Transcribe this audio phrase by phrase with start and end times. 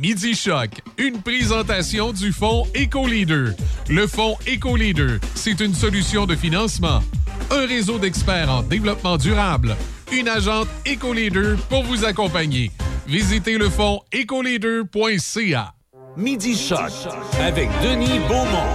[0.00, 3.50] Midi Choc, une présentation du fonds EcoLeader.
[3.90, 7.02] Le fonds EcoLeader, c'est une solution de financement,
[7.50, 9.76] un réseau d'experts en développement durable,
[10.10, 12.70] une agente EcoLeader pour vous accompagner.
[13.06, 15.74] Visitez le fonds ecoleader.ca.
[16.16, 16.90] Midi Choc
[17.38, 18.72] avec Denis Beaumont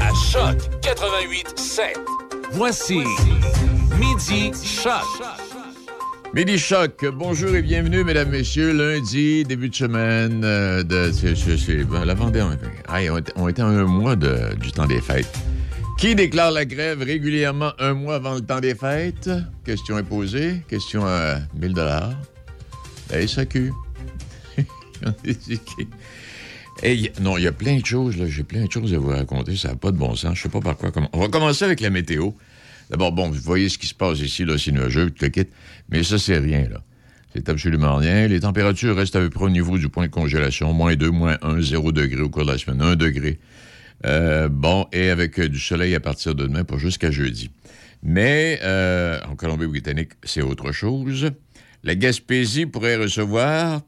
[0.00, 2.00] à Choc 88 7.
[2.52, 3.02] Voici
[3.98, 5.04] Midi Choc.
[6.34, 8.72] Midi Choc, bonjour et bienvenue, mesdames, messieurs.
[8.72, 11.12] Lundi, début de semaine euh, de.
[11.12, 12.42] C'est ben, la Vendée.
[13.36, 15.30] On, était, à un mois de, du temps des fêtes.
[15.98, 19.28] Qui déclare la grève régulièrement un mois avant le temps des fêtes?
[19.66, 20.62] Question est posée.
[20.68, 22.14] Question à 1000 dollars.
[23.10, 23.70] La SAQ.
[26.82, 28.24] Hey, non, il y a plein de choses, là.
[28.26, 29.54] J'ai plein de choses à vous raconter.
[29.54, 30.38] Ça n'a pas de bon sens.
[30.38, 30.92] Je sais pas par quoi.
[30.92, 31.10] Comment...
[31.12, 32.30] On va commencer avec la météo.
[32.92, 35.46] D'abord, bon, vous voyez ce qui se passe ici, là, c'est nuageux, tout le kit.
[35.88, 36.82] Mais ça, c'est rien, là.
[37.34, 38.28] C'est absolument rien.
[38.28, 40.74] Les températures restent à peu près au niveau du point de congélation.
[40.74, 42.82] Moins 2, moins 1, 0 degré au cours de la semaine.
[42.82, 43.38] 1 degré.
[44.04, 47.50] Euh, bon, et avec euh, du soleil à partir de demain pour jusqu'à jeudi.
[48.02, 51.30] Mais euh, en Colombie-Britannique, c'est autre chose.
[51.84, 53.80] La Gaspésie pourrait recevoir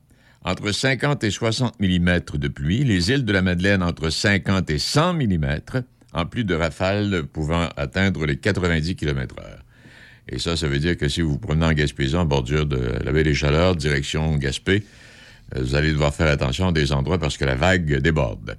[0.44, 2.84] entre 50 et 60 mm de pluie.
[2.84, 5.58] Les îles de la Madeleine entre 50 et 100 mm
[6.14, 9.42] en plus de rafales pouvant atteindre les 90 km/h.
[10.28, 12.98] Et ça, ça veut dire que si vous vous promenez en Gaspésie, en bordure de
[13.04, 14.84] la baie des Chaleurs, direction Gaspé,
[15.54, 18.56] euh, vous allez devoir faire attention à des endroits parce que la vague déborde.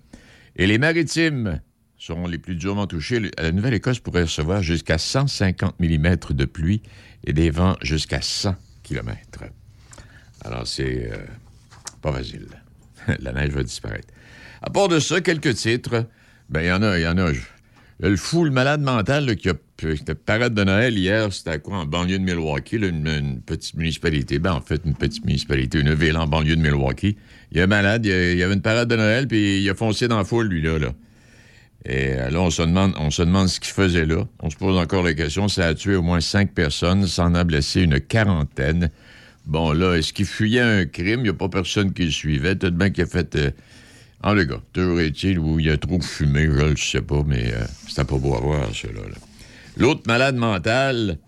[0.56, 1.59] Et les maritimes
[1.98, 3.31] seront les plus durement touchés.
[3.38, 6.83] La Nouvelle-Écosse pourrait recevoir jusqu'à 150 mm de pluie
[7.26, 9.45] et des vents jusqu'à 100 km.
[10.42, 11.17] Alors, c'est euh,
[12.02, 12.48] pas facile.
[13.20, 14.08] la neige va disparaître.
[14.61, 16.06] À part de ça, quelques titres.
[16.49, 17.31] Ben, il y en a, il y en a.
[17.99, 21.77] Le fou, le malade mental qui a la parade de Noël hier, c'était à quoi?
[21.77, 24.39] En banlieue de Milwaukee, une, petite municipalité.
[24.39, 27.17] Ben, en fait, une petite municipalité, une ville en banlieue de Milwaukee.
[27.52, 30.07] Il a un malade, il y, avait une parade de Noël, puis il a foncé
[30.07, 30.77] dans la foule, lui, là.
[30.77, 30.91] là.
[31.85, 34.25] Et euh, là, on se demande, on se demande ce qu'il faisait là.
[34.39, 35.47] On se pose encore la question.
[35.47, 38.89] Ça a tué au moins cinq personnes, ça en a blessé une quarantaine.
[39.45, 41.20] Bon, là, est-ce qu'il fuyait un crime?
[41.20, 42.55] Il n'y a pas personne qui le suivait.
[42.55, 43.36] Peut-être bien qu'il a fait...
[43.36, 43.52] Euh,
[44.23, 47.53] en le gars, toujours est-il où il a trop fumé, je ne sais pas, mais
[47.53, 49.02] euh, c'était pas beau à voir, cela.
[49.77, 51.20] L'autre malade mental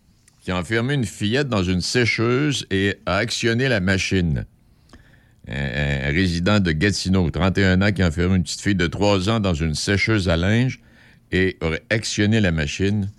[0.41, 4.45] qui a enfermé une fillette dans une sécheuse et a actionné la machine.
[5.49, 9.39] Un, résident de Gatineau, 31 ans, qui a enfermé une petite fille de 3 ans
[9.41, 10.79] dans une sécheuse à linge
[11.33, 13.09] et aurait actionné la machine.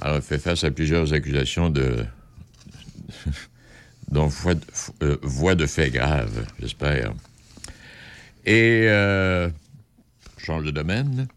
[0.00, 2.04] Alors, fait face à plusieurs accusations de...
[4.10, 4.20] de,
[5.04, 7.14] euh, voie de fait grave, j'espère.
[8.44, 9.48] Et, euh,
[10.38, 11.28] change de domaine,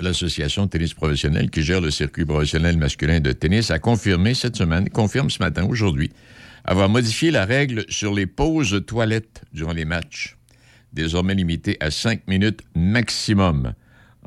[0.00, 4.88] l'Association tennis professionnel qui gère le circuit professionnel masculin de tennis a confirmé cette semaine,
[4.90, 6.10] confirme ce matin, aujourd'hui,
[6.64, 10.36] avoir modifié la règle sur les pauses toilettes durant les matchs,
[10.92, 13.72] désormais limitée à cinq minutes maximum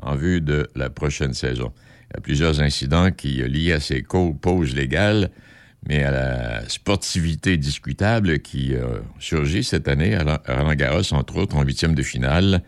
[0.00, 1.72] en vue de la prochaine saison.
[2.10, 5.30] Il y a plusieurs incidents qui, liés à ces pauses légales,
[5.88, 11.56] mais à la sportivité discutable qui euh, surgit cette année à Roland Garros, entre autres,
[11.56, 12.62] en huitième de finale.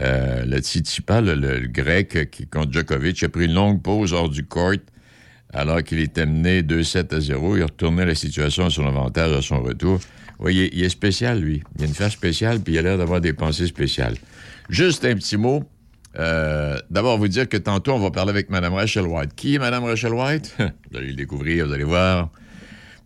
[0.00, 4.44] Euh, le Tsitsipas, le, grec qui, contre Djokovic, a pris une longue pause hors du
[4.44, 4.74] court
[5.52, 7.56] alors qu'il était mené 2-7 à 0.
[7.56, 9.98] Il a retourné la situation à son avantage à son retour.
[9.98, 11.62] Vous voyez, il est spécial, lui.
[11.76, 14.14] Il a une face spéciale, puis il a l'air d'avoir des pensées spéciales.
[14.68, 15.64] Juste un petit mot.
[16.16, 19.34] Euh, D'abord, vous dire que tantôt, on va parler avec Mme Rachel White.
[19.36, 20.54] Qui est Mme Rachel White?
[20.58, 22.30] vous allez le découvrir, vous allez voir.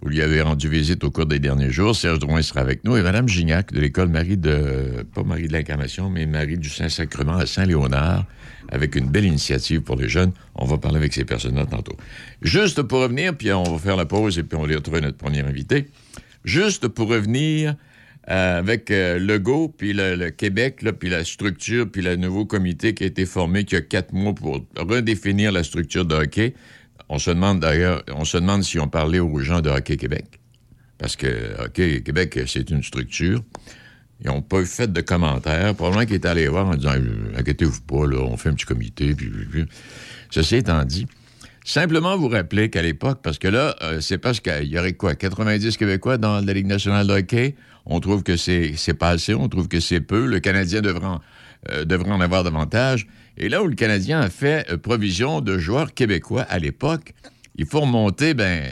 [0.02, 1.94] Vous lui avez rendu visite au cours des derniers jours.
[1.94, 2.96] Serge Drouin sera avec nous.
[2.96, 5.06] Et Mme Gignac de l'école Marie de...
[5.14, 8.26] pas Marie de l'Incarnation, mais Marie du Saint-Sacrement à Saint-Léonard,
[8.68, 10.32] avec une belle initiative pour les jeunes.
[10.56, 11.96] On va parler avec ces personnes-là tantôt.
[12.41, 15.18] Juste pour revenir, puis on va faire la pause et puis on va retrouver notre
[15.18, 15.88] premier invité.
[16.44, 17.76] Juste pour revenir
[18.31, 22.94] euh, avec euh, Legault, puis le, Québec, là, puis la structure, puis le nouveau comité
[22.94, 26.55] qui a été formé il y a quatre mois pour redéfinir la structure de hockey.
[27.09, 30.25] On se demande d'ailleurs, on se demande si on parlait aux gens de Hockey Québec.
[30.99, 33.43] Parce que Hockey Québec, c'est une structure.
[34.21, 35.75] Ils n'ont pas fait de commentaires.
[35.75, 36.95] Probablement qu'ils étaient allés voir en disant
[37.36, 39.15] Inquiétez-vous pas, là, on fait un petit comité.
[39.15, 39.65] Puis, puis, puis.
[40.30, 41.07] Ceci étant dit,
[41.65, 45.15] simplement vous rappeler qu'à l'époque, parce que là, euh, c'est parce qu'il y aurait quoi
[45.15, 47.57] 90 Québécois dans la Ligue nationale de hockey?
[47.86, 50.26] On trouve que c'est pas assez, on trouve que c'est peu.
[50.26, 51.20] Le Canadien devrait en,
[51.70, 53.06] euh, avoir davantage.
[53.36, 57.14] Et là où le Canadien a fait euh, provision de joueurs québécois à l'époque,
[57.56, 58.64] il faut remonter ben,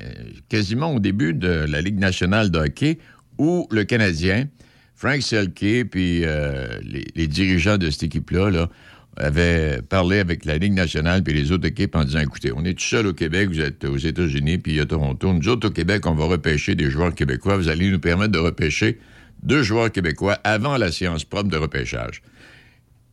[0.48, 2.98] quasiment au début de la Ligue nationale de hockey
[3.38, 4.48] où le Canadien,
[4.94, 8.68] Frank Selke, puis euh, les, dirigeants de cette équipe-là, là,
[9.16, 12.74] avaient parlé avec la Ligue nationale puis les autres équipes en disant écoutez, on est
[12.74, 15.32] tout seul au Québec, vous êtes aux États-Unis, puis à Toronto.
[15.32, 17.56] Nous autres, au Québec, on va repêcher des joueurs québécois.
[17.56, 18.98] Vous allez nous permettre de repêcher
[19.42, 22.22] deux joueurs québécois avant la séance propre de repêchage.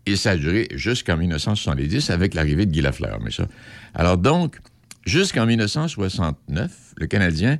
[0.06, 3.20] Et ça a duré jusqu'en 1970 avec l'arrivée de Guy Lafleur.
[3.22, 3.48] Mais ça.
[3.94, 4.58] Alors donc,
[5.06, 7.60] jusqu'en 1969, le Canadien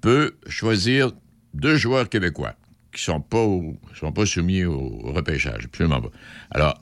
[0.00, 1.12] peut choisir
[1.54, 2.54] deux joueurs québécois
[2.92, 3.46] qui ne sont pas,
[3.94, 5.64] sont pas soumis au repêchage.
[5.66, 6.10] Absolument pas.
[6.50, 6.80] Alors,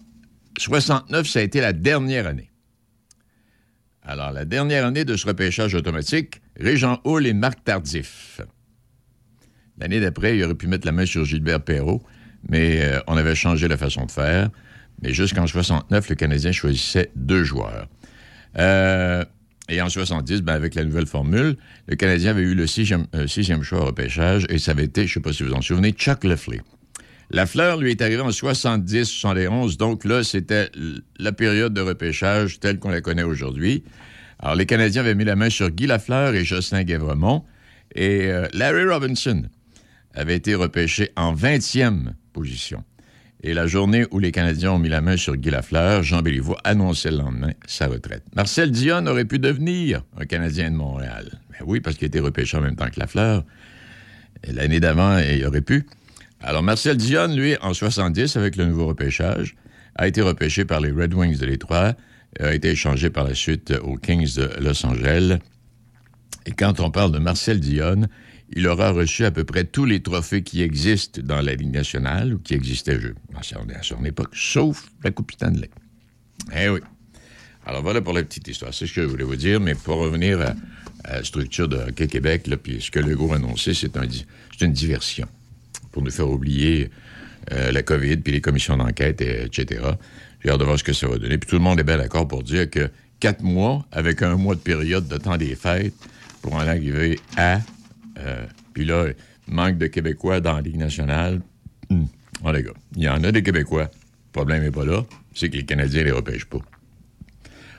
[0.62, 2.50] 69, ça a été la dernière année.
[4.04, 8.40] Alors, la dernière année de ce repêchage automatique, Régent Hall et Marc Tardif.
[9.78, 12.02] L'année d'après, il aurait pu mettre la main sur Gilbert Perrault,
[12.48, 14.50] mais euh, on avait changé la façon de faire.
[15.02, 17.88] Mais jusqu'en 69, le Canadien choisissait deux joueurs.
[18.58, 19.24] Euh,
[19.68, 21.56] et en 70, ben, avec la nouvelle formule,
[21.88, 25.06] le Canadien avait eu le sixième, euh, sixième choix au repêchage et ça avait été,
[25.06, 26.60] je ne sais pas si vous en souvenez, Chuck Lefley.
[27.34, 30.68] La fleur lui est arrivée en 70, 71, donc là, c'était
[31.18, 33.84] la période de repêchage telle qu'on la connaît aujourd'hui.
[34.38, 37.42] Alors, les Canadiens avaient mis la main sur Guy Lafleur et Jocelyn Guévremont,
[37.94, 39.44] et euh, Larry Robinson
[40.14, 42.84] avait été repêché en 20e position.
[43.42, 46.56] Et la journée où les Canadiens ont mis la main sur Guy Lafleur, Jean Béliveau
[46.64, 48.24] annonçait le lendemain sa retraite.
[48.36, 51.40] Marcel Dion aurait pu devenir un Canadien de Montréal.
[51.50, 53.42] Ben oui, parce qu'il été repêché en même temps que Lafleur.
[54.46, 55.86] L'année d'avant, il aurait pu.
[56.44, 59.54] Alors, Marcel Dion, lui, en 70, avec le nouveau repêchage,
[59.94, 61.94] a été repêché par les Red Wings de Détroit,
[62.40, 65.38] a été échangé par la suite aux Kings de Los Angeles.
[66.46, 68.08] Et quand on parle de Marcel Dion,
[68.54, 72.34] il aura reçu à peu près tous les trophées qui existent dans la Ligue nationale
[72.34, 72.98] ou qui existaient
[73.34, 75.70] à son époque, sauf la Coupe Stanley.
[76.56, 76.80] Eh oui.
[77.66, 78.74] Alors voilà pour la petite histoire.
[78.74, 80.54] C'est ce que je voulais vous dire, mais pour revenir à,
[81.08, 84.06] la structure de Hockey Québec, puis ce que Legault a annoncé, c'est un,
[84.60, 85.28] une diversion
[85.92, 86.90] pour nous faire oublier
[87.52, 89.82] euh, la COVID, puis les commissions d'enquête, etc.
[90.42, 91.38] J'ai hâte de voir ce que ça va donner.
[91.38, 92.90] Puis tout le monde est bien d'accord pour dire que
[93.20, 95.94] quatre mois, avec un mois de période de temps des fêtes,
[96.40, 97.60] pour en arriver à...
[98.18, 98.44] Euh,
[98.74, 99.06] puis là,
[99.46, 101.40] manque de Québécois dans la Ligue nationale.
[101.90, 102.08] Hum,
[102.44, 103.84] oh les gars, il y en a des Québécois.
[103.84, 105.04] Le problème n'est pas là.
[105.34, 106.58] C'est que les Canadiens ne les repêchent pas.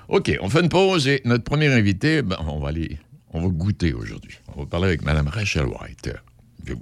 [0.07, 2.97] OK, on fait une pause et notre premier invité, ben, on va aller...
[3.35, 4.37] On va goûter aujourd'hui.
[4.55, 6.13] On va parler avec Mme Rachel White.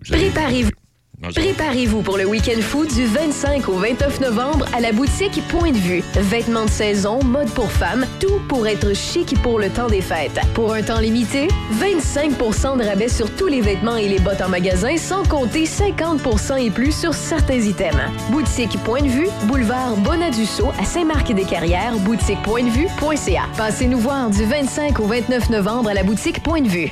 [0.09, 0.71] Préparez-vous.
[1.21, 5.77] Préparez-vous pour le week-end food du 25 au 29 novembre à la boutique Point de
[5.77, 6.03] Vue.
[6.15, 10.39] Vêtements de saison, mode pour femmes, tout pour être chic pour le temps des fêtes.
[10.55, 11.47] Pour un temps limité,
[11.79, 16.65] 25% de rabais sur tous les vêtements et les bottes en magasin, sans compter 50%
[16.65, 18.01] et plus sur certains items.
[18.31, 23.43] Boutique Point de Vue, boulevard Bonadusseau à Saint-Marc-des-Carrières, boutiquepointdevue.ca.
[23.57, 26.91] Passez nous voir du 25 au 29 novembre à la boutique Point de Vue.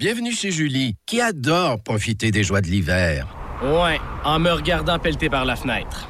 [0.00, 3.36] Bienvenue chez Julie, qui adore profiter des joies de l'hiver.
[3.62, 6.08] Ouais, en me regardant pelleter par la fenêtre.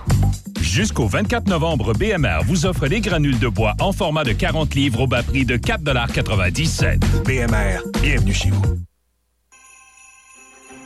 [0.60, 5.00] Jusqu'au 24 novembre, BMR vous offre les granules de bois en format de 40 livres
[5.00, 8.62] au bas prix de 4,97 BMR, bienvenue chez vous.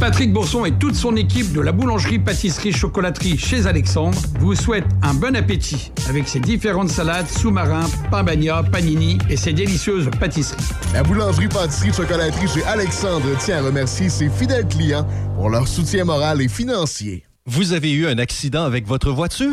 [0.00, 5.36] Patrick Bourson et toute son équipe de la boulangerie-pâtisserie-chocolaterie chez Alexandre vous souhaitent un bon
[5.36, 10.64] appétit avec ses différentes salades, sous-marins, pain bagna, panini et ses délicieuses pâtisseries.
[10.94, 16.48] La boulangerie-pâtisserie-chocolaterie chez Alexandre tient à remercier ses fidèles clients pour leur soutien moral et
[16.48, 17.24] financier.
[17.44, 19.52] Vous avez eu un accident avec votre voiture?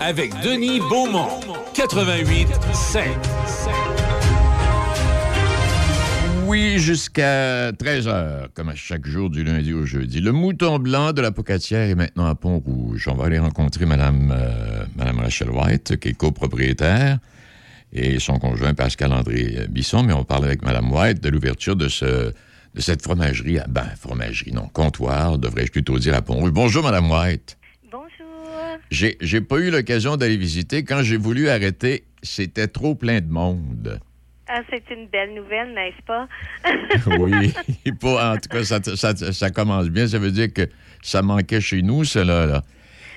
[0.00, 1.28] Avec Denis Beaumont.
[1.74, 3.04] 88 5.
[6.46, 10.20] Oui, jusqu'à 13h, comme à chaque jour du lundi au jeudi.
[10.22, 13.06] Le mouton blanc de la Pocatière est maintenant à Pont-Rouge.
[13.08, 17.18] On va aller rencontrer Mme, euh, Madame Rachel White, qui est copropriétaire,
[17.92, 22.32] et son conjoint Pascal-André Bisson, mais on parle avec Mme White de l'ouverture de, ce,
[22.74, 26.52] de cette fromagerie, à, ben, fromagerie, non, comptoir, devrais-je plutôt dire, à Pont-Rouge.
[26.52, 27.58] Bonjour, Mme White.
[28.90, 30.84] J'ai, j'ai pas eu l'occasion d'aller visiter.
[30.84, 34.00] Quand j'ai voulu arrêter, c'était trop plein de monde.
[34.46, 36.28] Ah, c'est une belle nouvelle, n'est-ce pas?
[37.18, 37.52] oui.
[38.02, 40.06] en tout cas, ça, ça, ça, commence bien.
[40.06, 40.68] Ça veut dire que
[41.02, 42.46] ça manquait chez nous, cela.
[42.46, 42.62] Là.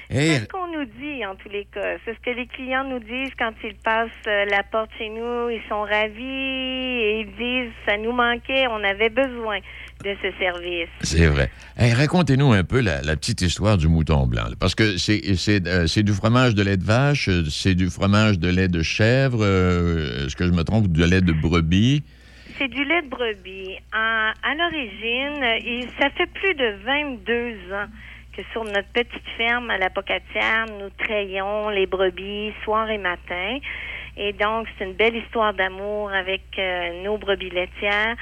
[0.10, 1.98] C'est ce qu'on nous dit, en tous les cas.
[2.06, 5.50] C'est ce que les clients nous disent quand ils passent euh, la porte chez nous.
[5.50, 9.60] Ils sont ravis et ils disent ça nous manquait, on avait besoin
[10.04, 10.90] de ce service.
[11.02, 11.50] C'est vrai.
[11.78, 14.46] Racontez-nous un peu la, petite histoire du mouton blanc.
[14.60, 18.40] Parce que c'est, euh, c'est, du fromage de lait de vache, euh, c'est du fromage
[18.40, 22.04] de lait de chèvre, est-ce que je me trompe, de lait de brebis?
[22.58, 23.78] C'est du lait de brebis.
[23.92, 27.88] à l'origine, ça fait plus de 22 ans
[28.52, 33.60] sur notre petite ferme à la Pocatière, nous trayons les brebis soir et matin.
[34.16, 38.16] Et donc, c'est une belle histoire d'amour avec euh, nos brebis laitières.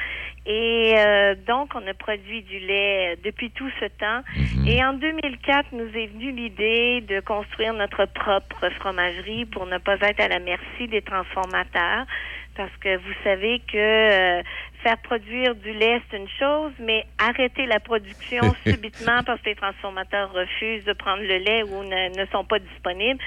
[0.45, 4.21] Et euh, donc, on a produit du lait depuis tout ce temps.
[4.35, 4.67] Mhm.
[4.67, 9.95] Et en 2004, nous est venue l'idée de construire notre propre fromagerie pour ne pas
[10.01, 12.05] être à la merci des transformateurs.
[12.55, 14.41] Parce que vous savez que euh,
[14.85, 19.55] faire produire du lait, c'est une chose, mais arrêter la production subitement parce que les
[19.55, 23.19] transformateurs refusent de prendre le lait ou ne, sont pas disponibles,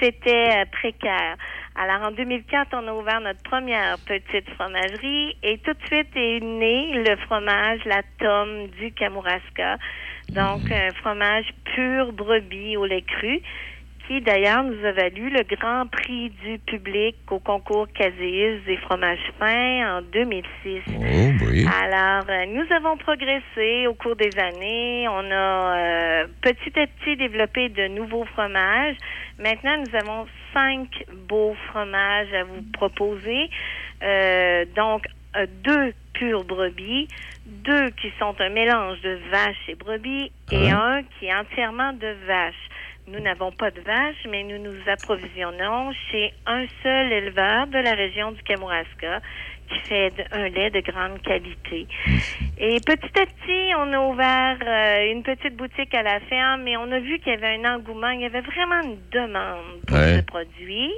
[0.00, 1.36] c'était euh, précaire.
[1.74, 6.40] Alors, en 2004, on a ouvert notre première petite fromagerie et tout de suite est
[6.40, 9.76] né le fromage, la tome du Kamouraska.
[10.30, 13.40] Donc, un fromage pur brebis au lait cru
[14.06, 19.18] qui d'ailleurs nous a valu le grand prix du public au concours Caséis des fromages
[19.38, 20.80] fins en 2006.
[20.88, 21.66] Oh, oui.
[21.82, 25.08] Alors, euh, nous avons progressé au cours des années.
[25.08, 28.96] On a euh, petit à petit développé de nouveaux fromages.
[29.38, 30.88] Maintenant, nous avons cinq
[31.28, 33.50] beaux fromages à vous proposer.
[34.02, 35.06] Euh, donc,
[35.64, 37.08] deux purs brebis,
[37.46, 42.14] deux qui sont un mélange de vache et brebis et un qui est entièrement de
[42.26, 42.54] vache.
[43.08, 47.94] Nous n'avons pas de vaches, mais nous nous approvisionnons chez un seul éleveur de la
[47.94, 49.20] région du Kamouraska
[49.68, 51.86] qui fait un lait de grande qualité.
[52.58, 56.76] Et petit à petit, on a ouvert euh, une petite boutique à la ferme, mais
[56.76, 59.98] on a vu qu'il y avait un engouement, il y avait vraiment une demande pour
[59.98, 60.92] ce produit.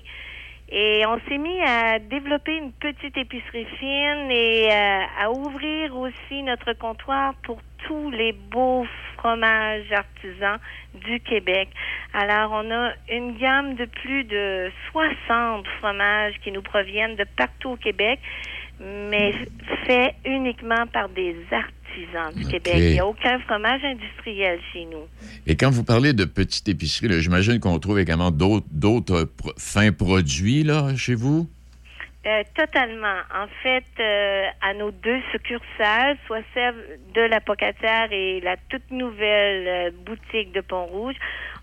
[0.70, 6.42] Et on s'est mis à développer une petite épicerie fine et euh, à ouvrir aussi
[6.42, 10.58] notre comptoir pour tous les beaux fromages artisans
[10.94, 11.70] du Québec.
[12.12, 17.70] Alors, on a une gamme de plus de 60 fromages qui nous proviennent de partout
[17.70, 18.20] au Québec,
[18.78, 19.34] mais
[19.86, 21.77] fait uniquement par des artisans
[22.34, 22.74] du Québec.
[22.76, 25.06] Il n'y a aucun fromage industriel chez nous.
[25.46, 29.28] Et quand vous parlez de petite épicerie, j'imagine qu'on trouve également d'autres
[29.58, 31.48] fins produits là, chez vous?
[32.26, 33.20] Euh, totalement.
[33.34, 36.74] En fait, euh, à nos deux succursales, soit celle
[37.14, 41.14] de la Pocatière et la toute nouvelle euh, boutique de Pont-Rouge,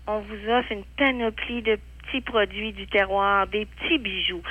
[0.08, 4.42] on vous offre une panoplie de petits produits du terroir, des petits bijoux.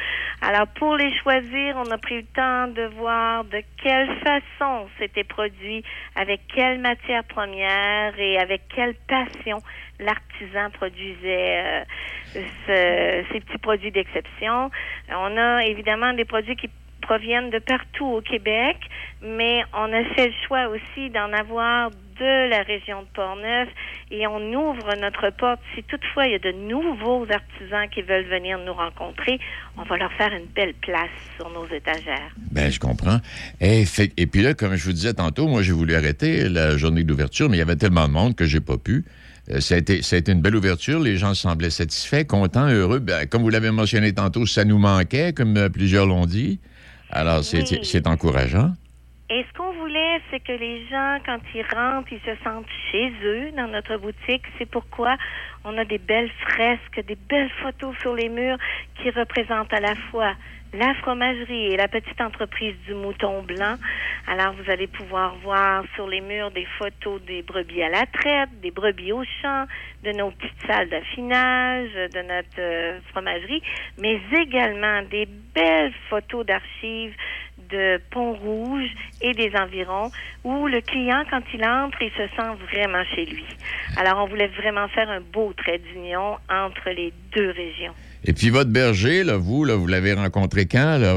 [0.41, 5.23] Alors, pour les choisir, on a pris le temps de voir de quelle façon c'était
[5.23, 5.83] produit,
[6.15, 9.59] avec quelle matière première et avec quelle passion
[9.99, 11.85] l'artisan produisait
[12.35, 14.69] euh, ces petits produits d'exception.
[15.09, 16.69] On a évidemment des produits qui
[17.01, 18.77] proviennent de partout au Québec,
[19.21, 23.69] mais on a fait le choix aussi d'en avoir de la région de Portneuf
[24.11, 25.59] et on ouvre notre porte.
[25.75, 29.39] Si toutefois il y a de nouveaux artisans qui veulent venir nous rencontrer,
[29.77, 32.31] on va leur faire une belle place sur nos étagères.
[32.51, 33.19] Ben, je comprends.
[33.61, 36.77] Et, fait, et puis là, comme je vous disais tantôt, moi, j'ai voulu arrêter la
[36.77, 39.05] journée d'ouverture, mais il y avait tellement de monde que j'ai pas pu.
[39.51, 40.99] Euh, ça, a été, ça a été une belle ouverture.
[40.99, 42.99] Les gens semblaient satisfaits, contents, heureux.
[42.99, 46.59] Ben, comme vous l'avez mentionné tantôt, ça nous manquait, comme euh, plusieurs l'ont dit.
[47.11, 47.79] Alors, c'est Oui.
[47.83, 48.73] c'est encourageant.
[49.27, 53.11] Et ce qu'on voulait, c'est que les gens, quand ils rentrent, ils se sentent chez
[53.23, 54.43] eux dans notre boutique.
[54.59, 55.17] C'est pourquoi
[55.63, 58.57] on a des belles fresques, des belles photos sur les murs
[59.01, 60.35] qui représentent à la fois
[60.73, 63.75] la fromagerie et la petite entreprise du mouton blanc.
[64.27, 68.49] Alors, vous allez pouvoir voir sur les murs des photos des brebis à la traite,
[68.61, 69.65] des brebis au champ,
[70.03, 73.61] de nos petites salles d'affinage, de notre euh, fromagerie,
[73.99, 77.15] mais également des belles photos d'archives
[77.69, 78.89] de Pont-Rouge
[79.21, 80.11] et des environs
[80.43, 83.45] où le client, quand il entre, il se sent vraiment chez lui.
[83.97, 87.93] Alors, on voulait vraiment faire un beau trait d'union entre les deux régions.
[88.27, 91.13] Et puis votre berger, là, vous, là, vous l'avez rencontré quand, là,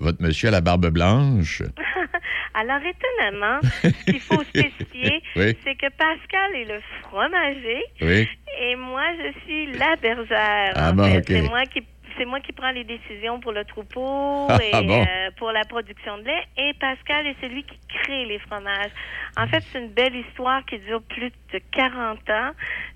[0.00, 1.62] votre, monsieur à la barbe blanche?
[2.54, 5.56] Alors, étonnamment, ce qu'il faut spécifier, Oui.
[5.64, 8.28] c'est que Pascal est le fromager Oui.
[8.60, 10.72] et moi, je suis la bergère.
[10.74, 11.18] Ah bon, fait.
[11.18, 11.24] ok.
[11.28, 11.82] C'est moi qui
[12.18, 15.00] c'est moi qui prends les décisions pour le troupeau Ah, et bon.
[15.02, 16.44] euh, pour la production de lait.
[16.56, 18.90] Et Pascal est celui qui crée les fromages.
[19.36, 22.50] En fait, c'est une belle histoire qui dure plus de 40 ans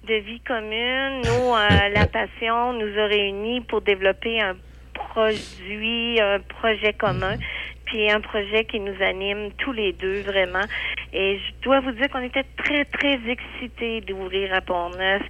[0.06, 1.22] de vie commune.
[1.24, 4.54] Nous, euh, la passion nous a réunis pour développer un
[4.94, 7.36] produit, un projet commun,
[7.86, 10.64] puis un projet qui nous anime tous les deux vraiment.
[11.12, 15.22] Et je dois vous dire qu'on était très, très excités d'ouvrir à Pont-Neuf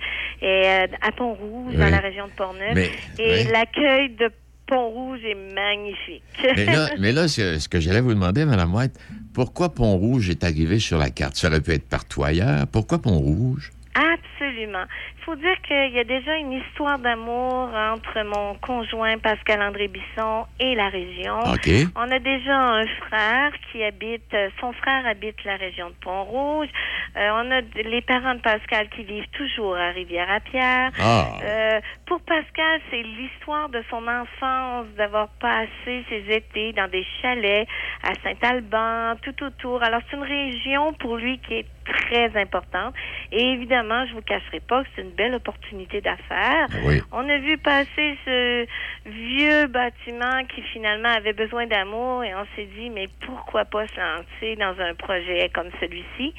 [0.42, 2.74] et euh, à Pont-Rouge, dans la région de Pont-Neuf.
[2.74, 3.52] Mais- et oui.
[3.52, 4.30] l'accueil de
[4.66, 6.22] Pont-Rouge est magnifique.
[6.56, 8.98] Mais là, mais là ce, ce que j'allais vous demander, Mme White,
[9.32, 11.36] pourquoi Pont-Rouge est arrivé sur la carte?
[11.36, 12.66] Ça aurait pu être partout ailleurs.
[12.72, 13.70] Pourquoi Pont-Rouge?
[13.96, 14.84] Absolument.
[15.18, 19.88] Il faut dire qu'il y a déjà une histoire d'amour entre mon conjoint Pascal André
[19.88, 21.38] Bisson et la région.
[21.40, 21.70] OK.
[21.96, 26.68] On a déjà un frère qui habite, euh, son frère habite la région de Pont-Rouge.
[27.16, 30.90] Euh, on a les parents de Pascal qui vivent toujours à Rivière-à-Pierre.
[31.00, 31.38] Ah.
[31.42, 37.66] Euh, pour Pascal, c'est l'histoire de son enfance, d'avoir passé ses étés dans des chalets
[38.02, 39.82] à Saint-Alban, tout autour.
[39.82, 42.94] Alors, c'est une région pour lui qui est très importante.
[43.32, 46.68] Et évidemment, je vous cacherai pas que c'est une belle opportunité d'affaires.
[46.84, 47.00] Oui.
[47.12, 48.66] On a vu passer ce
[49.06, 53.98] vieux bâtiment qui finalement avait besoin d'amour et on s'est dit, mais pourquoi pas se
[53.98, 56.34] lancer dans un projet comme celui-ci?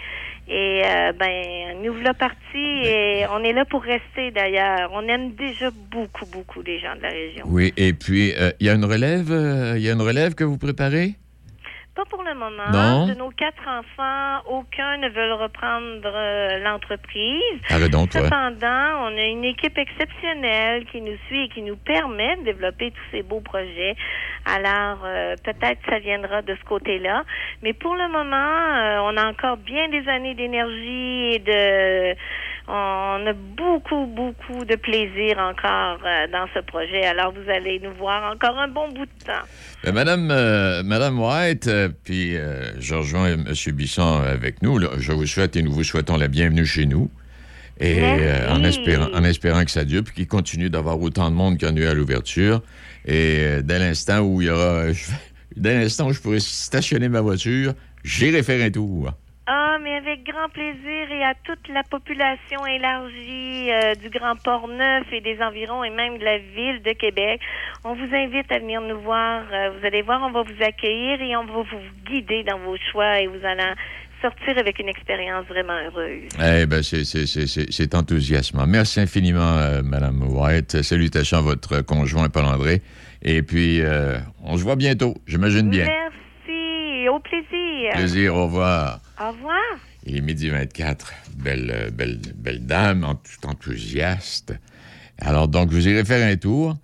[0.49, 4.89] Et euh, ben, nous voilà partis et on est là pour rester d'ailleurs.
[4.93, 7.45] On aime déjà beaucoup, beaucoup les gens de la région.
[7.47, 10.35] Oui, et puis, euh, il y a une relève, euh, il y a une relève
[10.35, 11.15] que vous préparez?
[11.97, 12.69] Pas pour le moment.
[12.71, 13.07] Non.
[13.07, 17.59] De nos quatre enfants, aucun ne veut reprendre euh, l'entreprise.
[17.71, 18.21] Arrête donc, toi.
[18.21, 22.91] Cependant, on a une équipe exceptionnelle qui nous suit et qui nous permet de développer
[22.91, 23.95] tous ces beaux projets.
[24.45, 27.23] Alors, euh, peut-être ça viendra de ce côté-là.
[27.63, 32.15] Mais pour le moment, euh, on a encore bien des années d'énergie et de...
[32.69, 37.05] On a beaucoup, beaucoup de plaisir encore euh, dans ce projet.
[37.05, 39.45] Alors, vous allez nous voir encore un bon bout de temps.
[39.85, 42.35] Euh, Madame, euh, Madame White, euh, puis
[42.79, 43.53] je rejoins M.
[43.73, 44.79] Bisson avec nous.
[44.79, 44.89] là.
[44.97, 47.09] je vous souhaite et nous vous souhaitons la bienvenue chez nous.
[47.79, 48.01] Et
[48.49, 51.67] en, espérant, en espérant que ça dure, puis qu'il continue d'avoir autant de monde qu'il
[51.67, 52.63] y en a eu à l'ouverture.
[53.05, 54.87] Et dès l'instant où il y aura.
[55.55, 59.13] dès l'instant où je pourrai stationner ma voiture, j'irai faire un tour.
[59.49, 65.05] Ah, mais avec grand plaisir et à toute la population élargie euh, du Grand Port-Neuf
[65.13, 67.39] et des environs et même de la ville de Québec.
[67.85, 69.43] On vous invite à venir nous voir.
[69.53, 72.75] Euh, vous allez voir, on va vous accueillir et on va vous guider dans vos
[72.91, 73.71] choix et vous allez
[74.21, 76.27] sortir avec une expérience vraiment heureuse.
[76.43, 78.67] Eh bien, c'est- enthousiasmant.
[78.67, 80.81] Merci infiniment, euh, Madame White.
[80.81, 82.81] Salutations à votre conjoint Paul-André.
[83.21, 85.85] Et puis, euh, on se voit bientôt, j'imagine bien.
[85.85, 87.93] Merci au plaisir.
[87.93, 88.99] Plaisir, au revoir.
[89.19, 89.79] Au revoir.
[90.05, 91.11] Il est midi 24.
[91.37, 94.53] Belle, euh, belle, belle dame, en tout enthousiaste.
[95.17, 96.77] Alors, donc, vous irez faire un tour.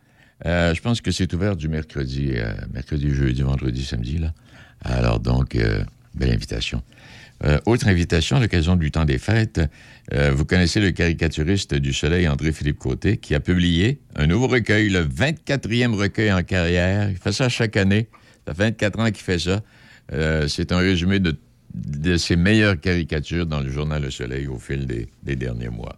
[0.47, 4.33] Euh, je pense que c'est ouvert du mercredi, euh, mercredi, jeudi, vendredi, samedi, là.
[4.83, 5.55] Alors, donc,
[6.13, 6.81] belle invitation.
[7.65, 9.61] Autre invitation à l'occasion du temps des fêtes.
[10.11, 15.05] vous connaissez le caricaturiste du Soleil, André-Philippe Côté, qui a publié un nouveau recueil, le
[15.05, 17.09] 24e recueil en carrière.
[17.09, 18.09] Il fait ça chaque année.
[18.45, 19.61] Ça fait 24 ans qu'il fait ça.
[20.49, 21.37] C'est un résumé de,
[21.73, 25.97] de ses meilleures caricatures dans le journal Le Soleil au fil des, derniers mois.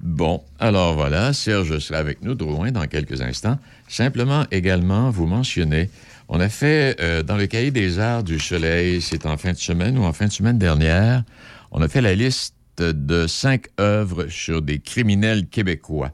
[0.00, 3.58] Bon, alors voilà, Serge sera avec nous, Drouin, dans quelques instants.
[3.88, 5.90] Simplement également vous mentionner,
[6.28, 9.58] on a fait euh, dans le cahier des arts du Soleil, c'est en fin de
[9.58, 11.24] semaine ou en fin de semaine dernière,
[11.70, 16.12] On a fait la liste de cinq œuvres sur des criminels québécois.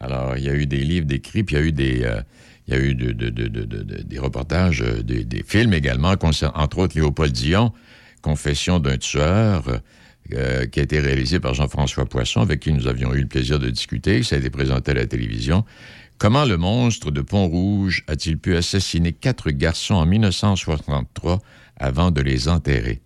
[0.00, 2.22] Alors, il y a eu des livres décrits, puis il y a eu des, euh,
[2.66, 5.74] il y a eu de- de- de- de- de- des reportages, euh, des, des films
[5.74, 6.14] également,
[6.54, 7.72] entre autres Léopold Dion,
[8.22, 9.80] Confession d'un tueur,
[10.34, 13.58] euh, qui a été réalisé par Jean-François Poisson, avec qui nous avions eu le plaisir
[13.58, 14.22] de discuter.
[14.22, 15.64] Ça a été présenté à la télévision.
[16.18, 21.40] Comment le monstre de Pont-Rouge a-t-il pu assassiner quatre garçons en 1963
[21.76, 23.00] avant de les enterrer?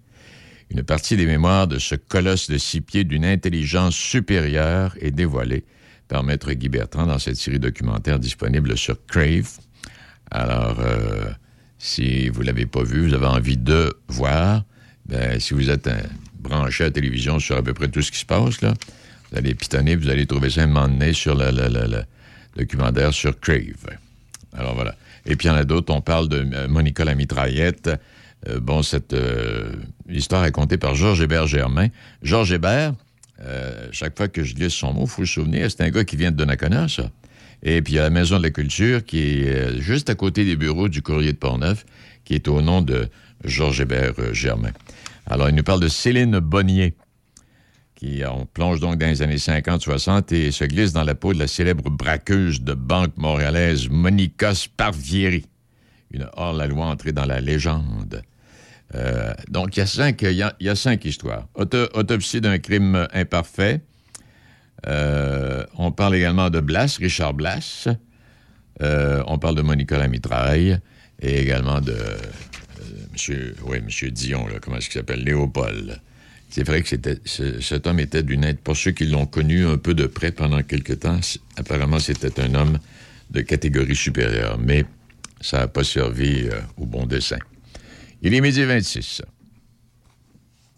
[0.71, 5.65] Une partie des mémoires de ce colosse de six pieds d'une intelligence supérieure est dévoilée
[6.09, 9.59] par Maître Guy Bertrand dans cette série documentaire disponible sur Crave.
[10.31, 11.27] Alors, euh,
[11.79, 14.65] si vous ne l'avez pas vu, vous avez envie de voir,
[15.07, 15.89] ben, si vous êtes
[16.39, 18.75] branché à la télévision sur à peu près tout ce qui se passe, là,
[19.31, 22.05] vous allez pitonner, vous allez trouver ça un moment donné sur le,
[22.57, 23.99] documentaire sur Crave.
[24.57, 24.95] Alors voilà.
[25.27, 27.91] Et puis il y en a d'autres, on parle de euh, Monica la mitraillette.
[28.49, 29.73] Euh, bon, cette euh,
[30.09, 31.89] histoire est contée par Georges Hébert Germain.
[32.23, 32.95] Georges Hébert,
[33.41, 36.05] euh, chaque fois que je lis son mot, il faut se souvenir, c'est un gars
[36.05, 37.11] qui vient de Donnacona, ça.
[37.63, 40.45] Et puis il y a la Maison de la Culture qui est juste à côté
[40.45, 41.87] des bureaux du Courrier de Portneuf,
[42.25, 43.09] qui est au nom de
[43.45, 44.73] Georges Hébert euh, Germain.
[45.27, 46.95] Alors, il nous parle de Céline Bonnier,
[47.95, 51.39] qui, on plonge donc dans les années 50-60 et se glisse dans la peau de
[51.39, 55.47] la célèbre braqueuse de banque montréalaise Monica Sparvieri,
[56.11, 58.23] une hors-la-loi entrée dans la légende.
[58.95, 61.49] Euh, donc, il y, a cinq, histoires.
[61.55, 63.81] Auto- autopsie d'un crime imparfait.
[64.87, 67.89] Euh, on parle également de Blas, Richard Blas.
[68.83, 70.79] Euh, on parle de Monica la mitraille
[71.21, 72.17] et également de euh,
[73.15, 75.23] monsieur, oui, monsieur Dion, comment est-ce qu'il s'appelle?
[75.23, 76.01] Léopold.
[76.51, 76.89] C'est vrai que
[77.61, 78.59] cet homme était d'une aide.
[78.59, 81.21] Pour ceux qui l'ont connu un peu de près pendant quelque temps,
[81.57, 82.79] apparemment, c'était un homme
[83.31, 84.85] de catégorie supérieure, mais
[85.41, 87.39] ça n'a pas servi euh, au bon dessin.
[88.23, 89.23] Il est midi 26.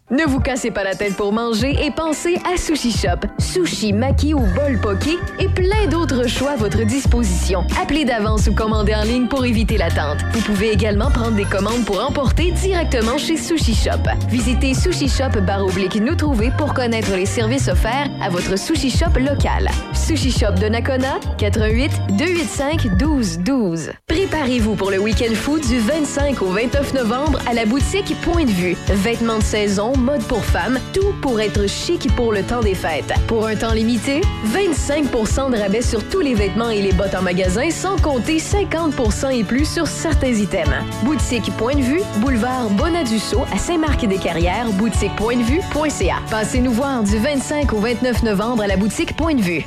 [0.08, 3.26] Ne vous cassez pas la tête pour manger et pensez à Sushi Shop.
[3.38, 7.64] Sushi, maki ou bol poké et plein d'autres choix à votre disposition.
[7.82, 10.18] Appelez d'avance ou commandez en ligne pour éviter l'attente.
[10.32, 14.08] Vous pouvez également prendre des commandes pour emporter directement chez Sushi Shop.
[14.28, 19.18] Visitez Sushi Shop oblique nous trouver pour connaître les services offerts à votre Sushi Shop
[19.18, 19.68] local.
[19.92, 23.90] Sushi Shop de Nakona, 88 285 1212.
[24.06, 28.50] Préparez-vous pour le week-end food du 25 au 29 novembre à la boutique Point de
[28.50, 28.76] Vue.
[28.88, 33.12] Vêtements de saison, mode pour femmes, tout pour être chic pour le temps des fêtes.
[33.26, 37.22] Pour un temps limité, 25% de rabais sur tous les vêtements et les bottes en
[37.22, 40.84] magasin, sans compter 50% et plus sur certains items.
[41.02, 46.16] Boutique Point de Vue, boulevard Bonadusseau à Saint-Marc-des-Carrières, boutiquepointdevue.ca.
[46.30, 49.66] Passez nous voir du 25 au 29 novembre à la boutique Point de Vue.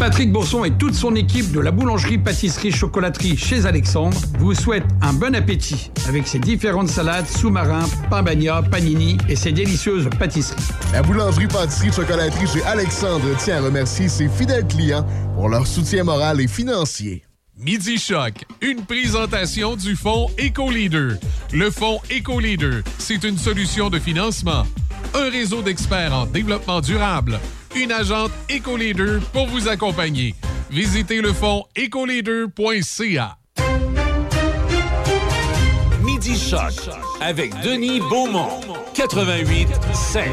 [0.00, 5.34] Patrick Bourson et toute son équipe de la boulangerie-pâtisserie-chocolaterie chez Alexandre vous souhaitent un bon
[5.34, 10.56] appétit avec ses différentes salades, sous-marins, pain bagna, panini et ses délicieuses pâtisseries.
[10.94, 16.48] La boulangerie-pâtisserie-chocolaterie chez Alexandre tient à remercier ses fidèles clients pour leur soutien moral et
[16.48, 17.22] financier.
[17.58, 21.16] Midi Choc, une présentation du fonds EcoLeader.
[21.52, 24.64] Le fonds EcoLeader, c'est une solution de financement.
[25.12, 27.38] Un réseau d'experts en développement durable.
[27.76, 30.34] Une agente EcoLeader pour vous accompagner.
[30.70, 33.36] Visitez le fonds ecoleader.ca.
[36.04, 36.72] Midi Choc
[37.20, 38.60] avec Denis Beaumont,
[38.94, 40.24] 88 5.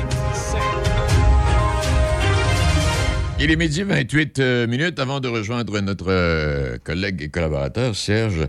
[3.39, 8.47] Il est midi 28 euh, minutes avant de rejoindre notre euh, collègue et collaborateur Serge.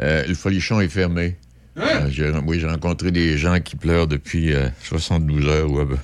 [0.00, 1.36] euh, le folichon est fermé.
[1.78, 5.70] Euh, j'ai- oui, j'ai rencontré des gens qui pleurent depuis euh, 72 heures.
[5.70, 5.96] ou à peu-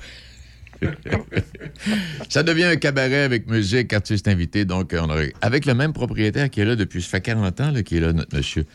[2.29, 4.65] Ça devient un cabaret avec musique, artistes invités.
[4.65, 7.71] Donc, on aurait- avec le même propriétaire qui est là depuis, ça fait 40 ans
[7.71, 8.65] là, qui est là, notre monsieur.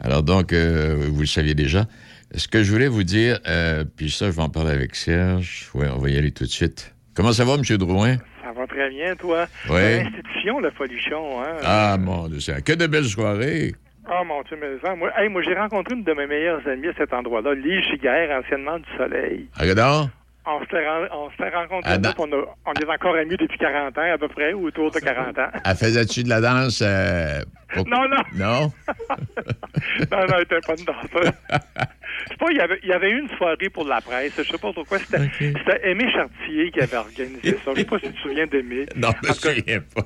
[0.00, 1.86] Alors, donc, euh, vous le saviez déjà.
[2.34, 5.68] Ce que je voulais vous dire, euh, puis ça, je vais en parler avec Serge.
[5.74, 6.92] Oui, on va y aller tout de suite.
[7.14, 7.62] Comment ça va, M.
[7.78, 8.16] Drouin?
[8.42, 9.46] Ça va très bien, toi?
[9.70, 10.02] Ouais.
[10.02, 11.56] L'institution, le folichon, hein?
[11.62, 13.74] Ah, mon Dieu, c'est que de belles soirées.
[14.10, 16.92] Oh mon Dieu, mais moi, hey, moi j'ai rencontré une de mes meilleures amies à
[16.98, 19.46] cet endroit-là, Lise Giguère, anciennement du Soleil.
[19.58, 20.10] Regarde.
[20.46, 23.56] On s'était ren- on s'était rencontrés, Ah, puis on, a- on est encore amis depuis
[23.58, 25.48] 40 ans, à peu près, ou autour de 40 ans.
[25.64, 26.82] Elle faisait-tu de la danse?
[26.84, 27.40] euh,
[27.72, 28.22] pour- Non, non.
[28.34, 28.72] Non?
[30.12, 31.32] non, non, elle était pas une danseuse.
[31.50, 34.32] Je sais pas, il y, avait, il y avait eu une soirée pour la presse.
[34.36, 34.98] Je sais pas pourquoi.
[34.98, 37.70] C'était Aimé Chartier qui avait organisé ça.
[37.74, 38.86] Je sais pas si tu te souviens d'Aimé.
[38.96, 40.02] Non, je me souviens pas.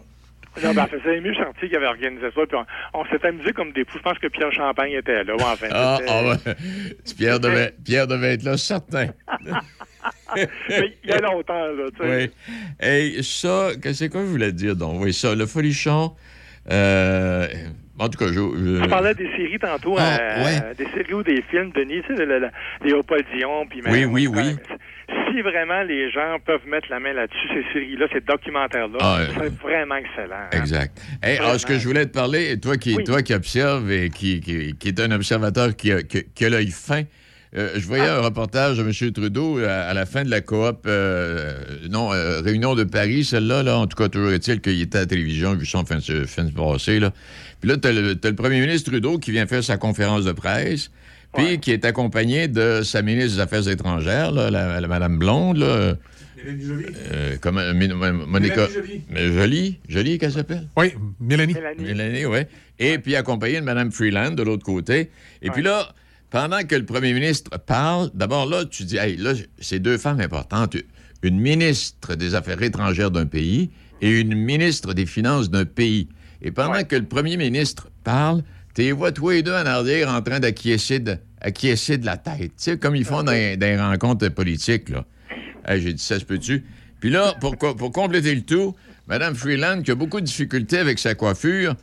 [0.64, 2.40] Non, ben, c'est Aimé Chartier qui avait organisé ça.
[2.48, 3.98] Puis on, on s'est amusé comme des fous.
[3.98, 5.34] Je pense que Pierre Champagne était là.
[5.38, 6.34] Enfin, Ah, ah.
[7.16, 9.08] Pierre, devait, Pierre devait être là, certain.
[10.68, 12.30] Mais il y a longtemps, là, tu sais.
[12.80, 12.86] Oui.
[12.86, 15.00] Et ça, qu'est-ce que je voulais dire donc?
[15.02, 16.12] Oui, ça, le folichon.
[16.70, 17.46] euh,
[17.98, 18.32] en tout cas, je.
[18.34, 20.74] je- Tu parlais des séries tantôt, Ah, euh, ouais.
[20.76, 22.26] des séries ou des films, Denis, tu sais,
[22.84, 24.54] Léopold Dion, puis Oui, oui, oui.
[25.30, 29.54] Si vraiment les gens peuvent mettre la main là-dessus, ces séries-là, ces documentaires-là, Ah, c'est
[29.60, 30.36] vraiment excellent.
[30.52, 30.58] hein.
[30.58, 31.00] Exact.
[31.22, 33.04] Hey, alors, ce que je voulais te parler, toi qui, Oui.
[33.04, 36.50] toi qui observes et qui, qui, qui est un observateur qui a, qui, qui a
[36.50, 37.02] l'œil fin,
[37.56, 38.18] euh, je voyais Ah.
[38.18, 39.12] un reportage de M.
[39.12, 41.54] Trudeau à, à la fin de la coop, euh,
[41.90, 45.00] non, euh, Réunion de Paris, celle-là, là, en tout cas, toujours est-il qu'il était à
[45.02, 47.12] la télévision, vu ça en fin de, fin de passée, là.
[47.60, 50.90] Puis là, tu as, le premier ministre Trudeau qui vient faire sa conférence de presse,
[51.34, 55.56] puis qui est accompagné de sa ministre des Affaires étrangères, là, la, la Madame Blonde,
[55.58, 55.66] là.
[55.66, 55.94] Euh,
[57.44, 58.68] Mon- Monica.
[59.10, 59.78] Mélanie Jolie.
[59.88, 60.68] Jolie, qu'elle s'appelle?
[60.76, 61.54] Oui, Mélanie.
[61.78, 62.40] Mélanie, oui.
[62.78, 65.10] Et puis accompagné de Mme Freeland de l'autre côté.
[65.42, 65.88] Et puis là,
[66.30, 70.20] pendant que le premier ministre parle, d'abord là, tu dis, hey, là, c'est deux femmes
[70.20, 70.76] importantes.
[71.22, 76.08] Une ministre des Affaires étrangères d'un pays et une ministre des Finances d'un pays.
[76.42, 78.42] Et pendant que le premier ministre parle,
[78.74, 82.16] tu les vois tous les deux en arrière en train d'acquiescer de, acquiescer de la
[82.16, 82.38] tête.
[82.40, 85.04] Tu sais, comme ils font dans, les- dans les rencontres politiques, là.
[85.66, 86.64] Hey, J'ai dit, ça se peut-tu?
[87.00, 88.74] Puis là, pour, pour compléter le tout,
[89.08, 91.74] Mme Freeland, qui a beaucoup de difficultés avec sa coiffure,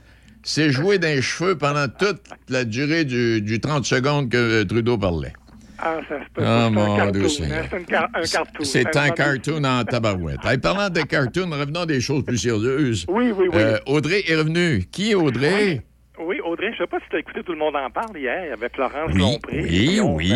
[0.46, 4.98] s'est jouée d'un cheveux pendant toute la durée du, du 30 secondes que euh, Trudeau
[4.98, 5.34] parlait.
[5.78, 6.42] Ah, ça se peut.
[6.46, 7.28] Ah, mon Dieu.
[7.28, 8.64] C'est.
[8.64, 10.40] C'est un cartoon en tabarouette.
[10.46, 13.06] Hey, parlant de cartoon, revenons des choses plus sérieuses.
[13.10, 13.60] Oui, oui, oui.
[13.60, 14.86] Euh, Audrey est revenue.
[14.90, 15.66] Qui est Audrey?
[15.66, 15.82] Oui,
[16.18, 18.74] Audrey, je sais pas si tu as écouté Tout le monde en parle hier avec
[18.76, 19.62] Florence Oui, Lompré.
[19.62, 20.32] oui, Guillaume, oui.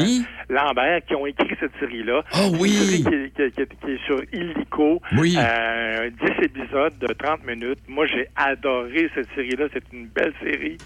[0.49, 2.23] euh, Lambert qui ont écrit cette série-là.
[2.31, 2.69] Ah oui.
[2.69, 5.01] Série qui, est- qui est- qui est- qui est sur Illico.
[5.17, 5.35] Oui.
[5.37, 7.79] Euh, 10 épisodes de 30 minutes.
[7.87, 9.65] Moi, j'ai adoré cette série-là.
[9.73, 10.77] C'est une belle série.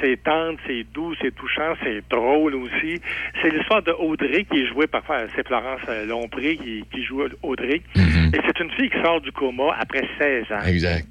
[0.00, 3.00] C'est tendre, c'est doux, c'est touchant, c'est drôle aussi.
[3.42, 5.22] C'est l'histoire de Audrey qui est jouée parfois.
[5.34, 7.80] C'est Florence euh, Lompré qui, qui joue Audrey.
[7.96, 10.56] Et c'est une fille qui sort du coma après 16 ans.
[10.58, 10.68] Mm-hmm.
[10.68, 11.06] Exact.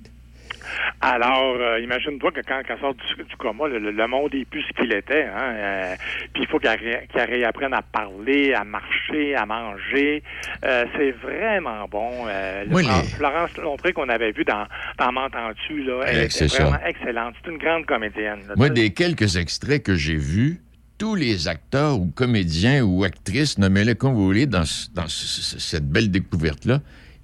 [1.16, 4.62] Alors, euh, imagine-toi que quand elle sort du, du coma, le, le monde est plus
[4.64, 5.24] ce qu'il était.
[5.26, 5.96] Hein, euh,
[6.34, 10.22] Puis il faut qu'elle ré- qu'elle réapprenne à parler, à marcher, à manger.
[10.66, 12.12] Euh, c'est vraiment bon.
[12.28, 14.66] Euh, le les- Florence Lompré qu'on avait vu dans,
[15.00, 16.64] dans M'entends-tu, là, elle était c'est ça.
[16.66, 17.36] vraiment excellente.
[17.44, 18.40] C'est une grande comédienne.
[18.48, 20.60] là, Moi, des quelques extraits que j'ai vus,
[20.98, 25.42] tous les acteurs ou comédiens ou actrices, nommez-les comme vous voulez, dans, ce- dans ce-
[25.42, 26.80] ce- cette belle découverte-là,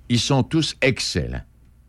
[0.10, 1.42] ils sont tous excellents.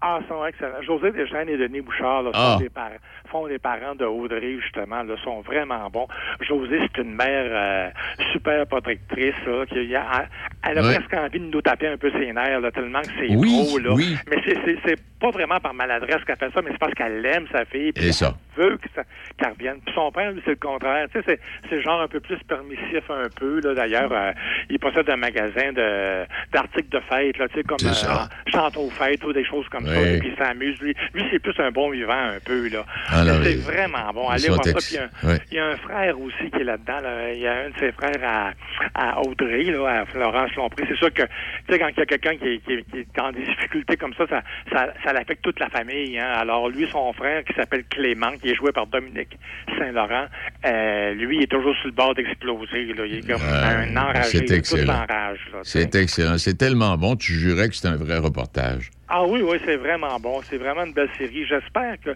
[0.07, 0.83] Ah, sont excellents.
[0.83, 2.57] José Deschaines et Denis Bouchard là, Ah.
[2.59, 2.91] sont, des par-
[3.31, 6.07] font des parents de Audrey, justement, là, sont vraiment bons.
[6.43, 7.89] José, c'est une mère euh,
[8.33, 9.35] super protectrice.
[9.47, 10.27] Là, qui, elle a,
[10.69, 10.95] elle a Ouais.
[10.97, 13.79] presque envie de nous taper un peu ses nerfs, là, tellement que c'est Oui, gros.
[13.79, 13.95] Là.
[13.95, 14.15] oui.
[14.29, 17.65] Mais c'est- pas vraiment par maladresse qu'elle fait ça, mais c'est parce qu'elle aime sa
[17.65, 17.93] fille.
[17.97, 18.35] Et ça.
[18.57, 19.05] Veut que ça-
[19.39, 19.81] qu'elle revienne.
[19.85, 21.07] Puis son père, lui, c'est le contraire.
[21.13, 21.41] Tu sais, c'est-
[21.71, 23.61] c'est genre un peu plus permissif un peu.
[23.63, 23.75] Là.
[23.75, 24.33] D'ailleurs, euh,
[24.71, 28.91] il possède un magasin de d'articles de fête, là, tu sais, comme euh, chante aux
[28.91, 29.95] fêtes ou des choses comme ça.
[30.15, 30.81] Là, Puis il s'amuse.
[30.81, 32.69] Lui, lui c'est plus un bon vivant un peu.
[32.69, 32.85] là.
[33.09, 34.29] Ah, c'est vraiment bon.
[34.29, 34.79] Allez voir ça.
[34.79, 35.41] Puis il y a un- ouais.
[35.51, 37.01] il y a un frère aussi qui est là-dedans.
[37.01, 37.33] là.
[37.33, 38.53] Il y a un de ses frères à,
[38.95, 40.85] à Audrey, là, à Florence Lompré.
[40.89, 41.29] C'est sûr que, tu
[41.73, 44.15] sais, quand il y a quelqu'un qui, est- qui, est- qui est en difficulté comme
[44.15, 46.19] ça, ça, ça, ça l'affecte toute la famille.
[46.19, 46.29] Hein.
[46.37, 49.39] Alors, lui, son frère, qui s'appelle Clément, qui est joué par Dominique
[49.79, 50.27] Saint-Laurent,
[50.67, 52.93] euh, lui, il est toujours sur le bord d'exploser.
[52.95, 53.07] là.
[53.07, 54.39] Il est comme un enragé.
[54.47, 55.07] c'est excellent.
[55.63, 56.39] C'est excellent.
[56.39, 58.91] C'est tellement bon, tu jurais que c'était un vrai reportage.
[59.09, 60.41] Ah oui, oui, c'est vraiment bon.
[60.49, 61.45] C'est vraiment une belle série.
[61.47, 62.11] J'espère que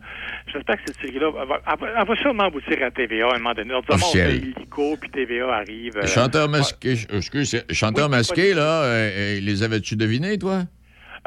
[0.53, 1.61] j'espère que cette série-là va,
[2.01, 3.75] elle va- sûrement aboutir à TVA à un moment donné.
[3.75, 4.37] Autrement, on Officiel.
[4.57, 5.97] illico, puis TVA arrive.
[5.99, 10.63] euh, chanteur masqué, excuse, c'est- chanteur Oui, masqué, là, euh, les avais-tu devinés, toi?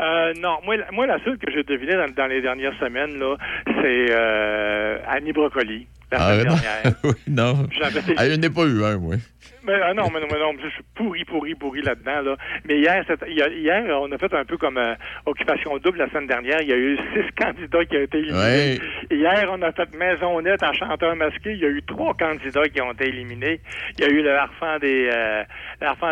[0.01, 3.19] Euh, non, moi, la- moi, la seule que j'ai devinée dans, dans les dernières semaines,
[3.19, 3.35] là,
[3.67, 6.53] c'est euh, Annie Brocoli, la Ah, semaine non.
[6.55, 6.93] dernière.
[7.03, 7.67] oui, non.
[7.77, 9.15] J'avais- Ah, je n'ai pas eu un, moi.
[9.63, 12.21] Mais ah non, mais non, mais non, je suis pourri, pourri, pourri là-dedans.
[12.21, 12.37] Là.
[12.65, 14.95] Mais hier, hier, on a fait un peu comme euh,
[15.25, 16.61] occupation double la semaine dernière.
[16.61, 18.39] Il y a eu six candidats qui ont été éliminés.
[18.39, 18.79] Ouais.
[19.11, 21.51] Hier, on a fait maison nette en chanteur masqué.
[21.53, 23.59] Il y a eu trois candidats qui ont été éliminés.
[23.97, 24.31] Il y a eu le
[24.79, 25.43] des euh,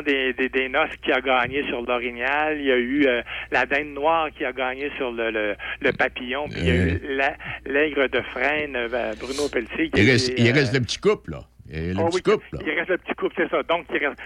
[0.06, 2.58] des, des, des noces qui a gagné sur l'orignal.
[2.60, 5.92] Il y a eu euh, la dinde noire qui a gagné sur le, le, le
[5.94, 6.48] papillon.
[6.50, 7.36] Puis il y a eu la-
[7.66, 9.90] l'aigre de frêne, euh, Bruno Pelletier.
[9.90, 11.40] qui Il reste, été, il euh, reste le petit couple, là.
[11.72, 12.60] Et le Ah petit oui, couple, là.
[12.66, 13.62] Il reste le petit couple, c'est ça.
[13.64, 14.20] Donc, il reste.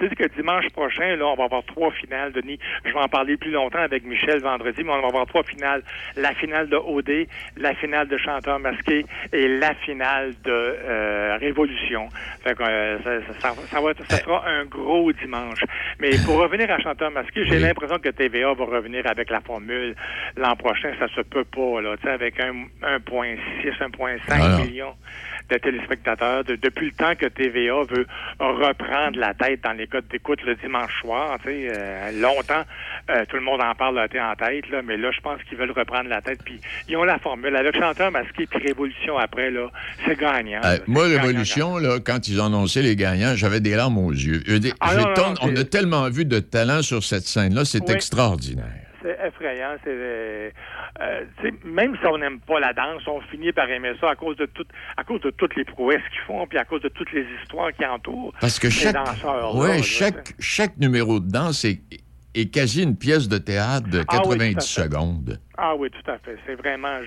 [0.00, 2.58] C'est que dimanche prochain, là, on va avoir trois finales, Denis.
[2.84, 5.82] Je vais en parler plus longtemps avec Michel vendredi, mais on va avoir trois finales.
[6.16, 7.26] La finale de OD,
[7.56, 12.08] la finale de Chanteur masqué et la finale de euh, Révolution.
[12.42, 15.60] Fait que, euh, ça, ça- ça- va être- ça sera un gros dimanche.
[16.00, 19.94] Mais pour revenir à Chanteur masqué, j'ai l'impression que TVA va revenir avec la formule
[20.36, 20.92] l'an prochain.
[20.98, 21.96] Ça se peut pas, là.
[21.98, 24.64] Tu sais, avec un 1,6, 1,5 Ah non.
[24.64, 24.94] millions
[25.50, 26.44] de téléspectateurs.
[26.44, 28.06] De- depuis le temps que TVA veut
[28.38, 32.62] reprendre la tête dans les codes d'écoute le dimanche soir, tu sais, euh, longtemps,
[33.10, 35.70] euh, tout le monde en parle, en tête, là, mais là, je pense qu'ils veulent
[35.72, 36.40] reprendre la tête.
[36.44, 37.54] Puis ils ont la formule.
[37.56, 39.68] Avec Chanteur masqué puis Révolution après, là,
[40.06, 40.60] c'est gagnant.
[40.64, 40.78] Euh, là.
[40.86, 44.42] moi, Révolution, là, quand ils ont annoncé les gagnants, j'avais des larmes aux yeux.
[44.80, 47.64] Ah, j'ai non, non, tant- non, on a tellement vu de talent sur cette scène-là,
[47.64, 47.94] c'est Oui.
[47.94, 48.66] extraordinaire.
[49.02, 49.76] C'est effrayant.
[49.82, 50.50] C'est euh,
[51.00, 51.24] euh,
[51.64, 54.46] même si on n'aime pas la danse, on finit par aimer ça à cause de
[54.46, 57.24] tout, à cause de toutes les prouesses qu'ils font, puis à cause de toutes les
[57.42, 59.56] histoires qui entourent Parce que les chaque, danseurs.
[59.56, 61.80] ouais, là, là, chaque, chaque numéro de danse est,
[62.34, 64.66] est quasi une pièce de théâtre de Ah oui, 90 tout à fait.
[64.82, 65.40] secondes.
[65.62, 66.36] Ah oui, tout à fait.
[66.46, 66.98] C'est vraiment,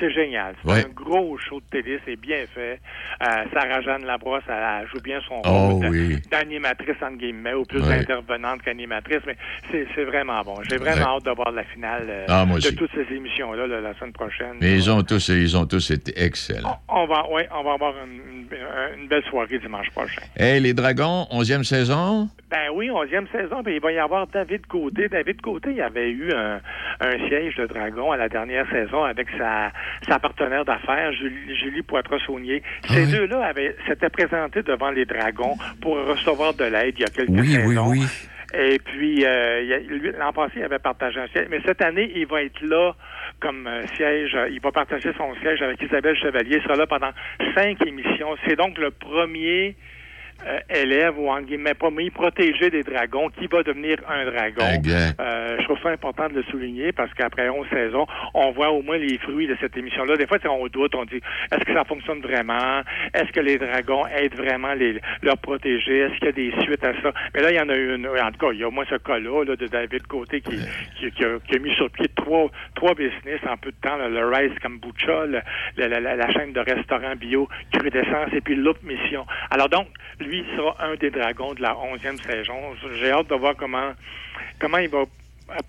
[0.00, 0.54] c'est génial.
[0.64, 0.84] C'est Ouais.
[0.84, 2.80] un gros show de télé, c'est bien fait.
[3.22, 6.16] Euh, Sarah Jeanne Labrosse, elle, joue bien son Oh rôle oui.
[6.30, 7.98] d'animatrice entre guillemets, ou plus Ouais.
[7.98, 9.36] d'intervenante qu'animatrice, mais
[9.70, 10.56] c'est vraiment bon.
[10.68, 11.16] J'ai vraiment Ouais.
[11.18, 12.74] hâte de voir la finale euh, Ah, de aussi.
[12.74, 14.56] toutes ces émissions-là là, la semaine prochaine.
[14.60, 16.80] Mais ils ont tous, ils ont tous été excellents.
[16.88, 20.22] On va, ouais, on va avoir une, une- une belle soirée dimanche prochain.
[20.36, 22.28] Hey, les Dragons, 11e saison?
[22.50, 25.08] Ben oui, onzième saison, puis il va y avoir David Côté.
[25.08, 26.60] David Côté, il avait eu un,
[27.00, 27.66] un siège de
[28.00, 29.70] dragon à la dernière saison avec sa,
[30.08, 32.62] sa partenaire d'affaires, Julie, Julie Poitras-Saunier.
[32.88, 37.08] Ces deux-là avaient- s'étaient présentés devant les dragons pour recevoir de l'aide il y a
[37.08, 37.88] quelques Oui, oui, saisons.
[37.88, 38.04] oui.
[38.52, 39.78] Et puis, euh,
[40.18, 41.46] l'an passé, il avait partagé un siège.
[41.50, 42.94] Mais cette année, il va être là
[43.38, 44.34] comme euh, siège.
[44.34, 46.56] euh, Il va partager son siège avec Isabelle Chevalier.
[46.56, 47.10] Il sera là pendant
[47.54, 48.34] cinq émissions.
[48.44, 49.76] C'est donc le premier
[50.46, 54.64] euh, élève ou en guillemets premier protégé des dragons qui va devenir un dragon?
[55.20, 58.82] Euh, je trouve ça important de le souligner parce qu'après 11 saisons, on voit au
[58.82, 60.16] moins les fruits de cette émission-là.
[60.16, 61.20] Des fois, on doute, on dit
[61.52, 62.80] est-ce que ça fonctionne vraiment?
[63.14, 66.84] Est-ce que les dragons aident vraiment les, leurs protégés Est-ce qu'il y a des suites
[66.84, 67.12] à ça?
[67.34, 68.06] Mais là, il y en a eu une.
[68.06, 70.56] En tout cas, il y a au moins ce cas-là là, de David Côté qui,
[70.98, 73.96] qui, qui a, qui a mis sur pied trois, trois business en peu de temps
[73.96, 75.40] là, le Rice Kombucha, le-
[75.76, 79.26] la, la- la- la chaîne de restaurants bio Crudescence et puis Loop Mission.
[79.50, 79.86] Alors donc,
[80.18, 82.54] lui il sera un des dragons de la 11e saison.
[83.00, 83.90] J'ai hâte de voir comment
[84.60, 85.04] comment il va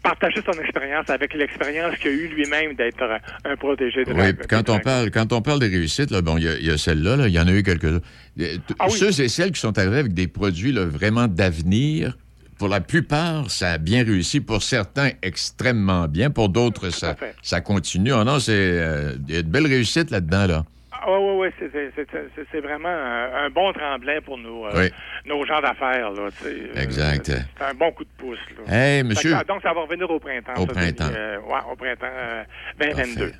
[0.04, 3.02] partager son expérience avec l'expérience qu'il a eu lui-même d'être
[3.45, 6.43] un, protégé de Oui, quand on parle, quand on parle des réussites, là, bon, il
[6.43, 8.00] y a- a, celle-là, là, il y en a eu quelques-uns.
[8.39, 8.91] Euh, Ah oui.
[8.97, 12.15] Ceux et celles qui sont arrivés avec des produits là, vraiment d'avenir,
[12.60, 14.39] pour la plupart, ça a bien réussi.
[14.39, 16.30] Pour certains, extrêmement bien.
[16.30, 18.13] Pour d'autres, ça, ça continue.
[18.13, 20.65] Oh non, c'est euh, il y a de belles réussites là-dedans, là.
[21.03, 24.37] Ah, oui, oui, oui, c'est- c'est- c'est c'est- c'est vraiment un, un bon tremblin pour
[24.37, 24.89] nos, euh, Oui.
[25.25, 26.11] nos gens d'affaires.
[26.11, 26.29] Euh,
[26.75, 27.25] Exact.
[27.25, 28.37] C'est un bon coup de pouce.
[28.67, 28.73] Là.
[28.73, 29.35] Hey, monsieur.
[29.35, 30.53] Que, donc, ça va revenir au printemps.
[30.57, 31.09] Au ça, printemps.
[31.11, 32.43] Euh, ouais, au printemps euh,
[32.79, 33.31] 2022.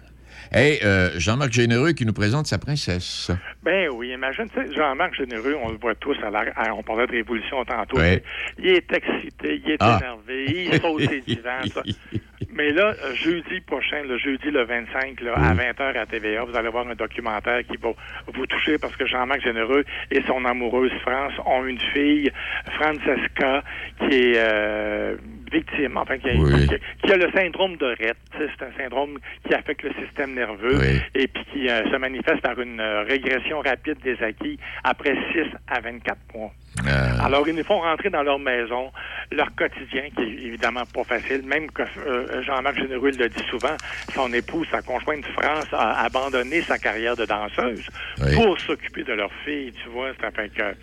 [0.54, 3.32] Hey, euh, Jean-Marc Généreux qui nous présente sa princesse.
[3.64, 7.12] Ben oui, imagine, Jean-Marc Généreux, on le voit tous, à la- à- on parlait de
[7.14, 7.98] révolution tantôt.
[7.98, 8.22] Ouais.
[8.60, 9.98] Il est excité, il est Ah.
[10.02, 11.62] énervé, il saute ses divans.
[11.74, 11.82] ça.
[12.54, 16.68] Mais là, jeudi prochain, le jeudi le 25, là, à 20h à TVA, vous allez
[16.68, 17.92] voir un documentaire qui va
[18.34, 22.30] vous toucher parce que Jean-Marc Généreux et son amoureuse France ont une fille,
[22.74, 23.64] Francesca,
[24.00, 25.16] qui est euh,
[25.52, 26.68] victime, enfin, qui, a- Oui.
[26.68, 28.18] qui a- qui a le syndrome de Rett.
[28.38, 31.02] C'est un syndrome qui affecte le système nerveux Oui.
[31.16, 35.46] et puis qui euh, se manifeste par une euh, régression rapide des acquis après 6
[35.68, 36.52] à 24 mois.
[36.88, 38.92] Euh, Alors, ils nous font rentrer dans leur maison,
[39.32, 43.78] leur quotidien, qui est évidemment pas facile, même que euh, Jean-Marc Généreux le dit souvent,
[44.16, 47.86] son épouse, sa conjointe France, a abandonné sa carrière de danseuse
[48.20, 48.34] Oui.
[48.34, 50.12] pour s'occuper de leur fille, tu vois.
[50.22, 50.74] Ça fait que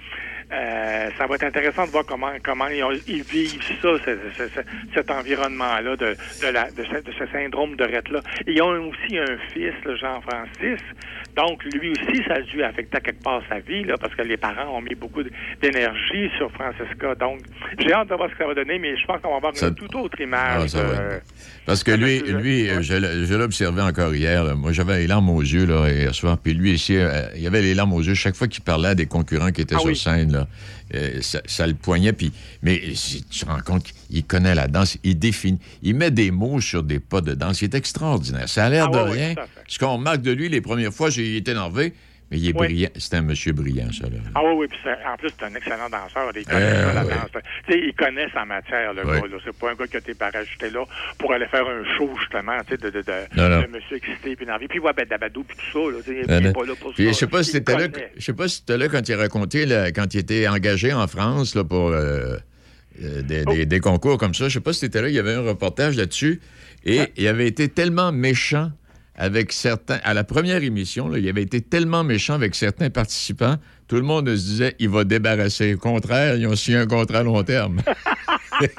[0.52, 4.18] euh, ça va être intéressant de voir comment comment ils, ont- ils vivent ça, ce-
[4.36, 4.60] ce- ce-
[4.94, 8.20] cet environnement-là de, de, la, de, ce, de ce syndrome de Rett-là.
[8.46, 10.80] Ils ont aussi un fils, le Jean-Francis.
[11.36, 14.36] Donc, lui aussi, ça a dû affecter quelque part sa vie, là, parce que les
[14.36, 15.22] parents ont mis beaucoup
[15.62, 17.14] d'énergie sur Francesca.
[17.14, 17.40] Donc,
[17.78, 19.56] j'ai hâte de voir ce que ça va donner, mais je pense qu'on va avoir
[19.56, 20.72] Ça- une toute autre image.
[20.74, 21.22] Ah, être
[21.66, 24.42] Parce que lui, lui euh, je, l'ai- je l'ai observé encore hier.
[24.44, 24.54] là.
[24.54, 26.38] Moi, j'avais les larmes aux yeux là, hier soir.
[26.42, 28.94] Puis lui ici, euh, il avait les larmes aux yeux chaque fois qu'il parlait à
[28.94, 29.96] des concurrents qui étaient Ah sur oui.
[29.96, 30.32] scène.
[30.32, 30.37] Là.
[30.94, 32.12] Euh, ça, ça le poignait.
[32.12, 36.10] Puis, mais si tu te rends compte qu'il connaît la danse, il définit, il met
[36.10, 37.60] des mots sur des pas de danse.
[37.62, 38.48] Il est extraordinaire.
[38.48, 39.34] Ça a l'air Ah de rien.
[39.66, 41.92] Ce qu'on remarque de lui les premières fois, j'ai été énervé.
[42.30, 42.90] Mais il est brillant.
[42.96, 44.04] C'est un monsieur brillant, ça.
[44.04, 44.18] Là.
[44.34, 44.66] Ah oui, oui.
[44.68, 46.30] Puis en plus, c'est un excellent danseur.
[46.36, 47.30] Il connaît, euh, la danse.
[47.70, 49.22] il connaît sa matière, le gars.
[49.44, 50.84] C'est pas un gars qui a été parachuté là
[51.18, 54.68] pour aller faire un show, justement, de, de, de, de, monsieur excité puis envie.
[54.68, 56.12] Puis il voit Bedabadou puis tout ça.
[56.12, 57.02] Là, il n'est pas là pour ça.
[57.02, 57.86] Je sais pas si c'était là,
[58.16, 61.06] je sais pas si c'était là quand il racontait, là, quand il était engagé en
[61.06, 62.36] France là, pour euh,
[63.02, 63.52] euh, des, oh.
[63.54, 64.48] des, des, concours comme ça.
[64.48, 66.40] Je sais pas si c'était là, il y avait un reportage là-dessus.
[66.84, 68.70] Et il avait été tellement méchant
[69.18, 69.98] avec certains.
[70.04, 73.56] À la première émission, il avait été tellement méchant avec certains participants,
[73.88, 75.74] tout le monde se disait il va débarrasser.
[75.74, 77.82] Au contraire, ils ont signé un contrat à long terme.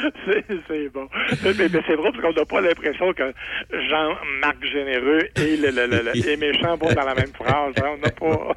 [0.68, 1.08] c'est bon.
[1.44, 3.32] Mais, c'est vrai parce qu'on n'a pas l'impression que
[3.72, 7.74] Jean-Marc Généreux et, le, le, le, méchant vont dans la même phrase.
[7.78, 7.94] Hein.
[7.94, 8.54] On n'a pas.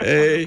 [0.04, 0.46] hey,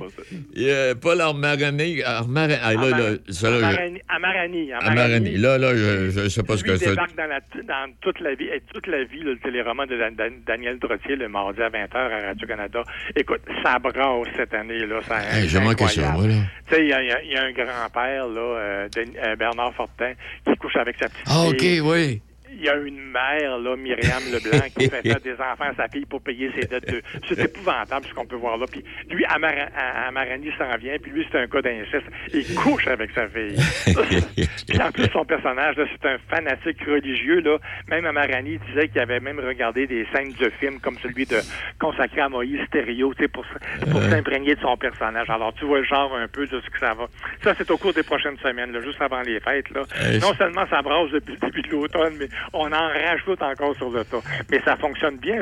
[0.69, 2.03] a Paul Armarani.
[2.03, 2.55] Armarani.
[2.61, 3.17] Ah, là, là,
[3.59, 5.38] Amarani, Amarani, Amarani.
[5.38, 6.89] Là, là, je ne sais pas ce que c'est.
[6.89, 9.97] débarque dans, la, dans toute la vie, toute la vie, le téléroman de
[10.45, 12.83] Daniel Trottier, le mardi à 20h à Radio-Canada.
[13.15, 14.85] Écoute, ça brasse cette année.
[14.85, 15.01] là.
[15.03, 16.23] Ça, hey, J'ai manqué ça, moi.
[16.25, 20.13] Tu sais, il y, y, a un grand-père, là, euh, euh, Bernard Fortin,
[20.45, 22.21] qui couche avec sa petite Ah, OK, oui
[22.59, 25.87] il y a une mère, là, Myriam Leblanc, qui fait faire des enfants à sa
[25.87, 27.01] fille pour payer ses dettes de.
[27.27, 28.65] C'est épouvantable ce qu'on peut voir là.
[28.69, 32.05] Puis lui, Amarani s'en vient, puis lui, c'est un cas d'inceste.
[32.33, 33.57] Il couche avec sa fille.
[34.67, 37.41] puis en plus, son personnage, c'est un fanatique religieux.
[37.41, 37.57] Là.
[37.89, 41.37] Même Amarani disait qu'il avait même regardé des scènes de films comme celui de
[41.79, 43.45] consacré à Moïse Stéréo, pour,
[43.91, 45.29] pour s'imprégner de son personnage.
[45.29, 47.07] Alors, tu vois le genre un peu de ce que ça va.
[47.43, 49.69] Ça, c'est au cours des prochaines semaines, là, juste avant les fêtes.
[49.69, 49.83] Là.
[50.21, 53.89] non seulement ça brasse depuis le début de l'automne, mais on en rajoute encore sur
[53.89, 54.21] le tas.
[54.49, 55.41] Mais ça fonctionne bien.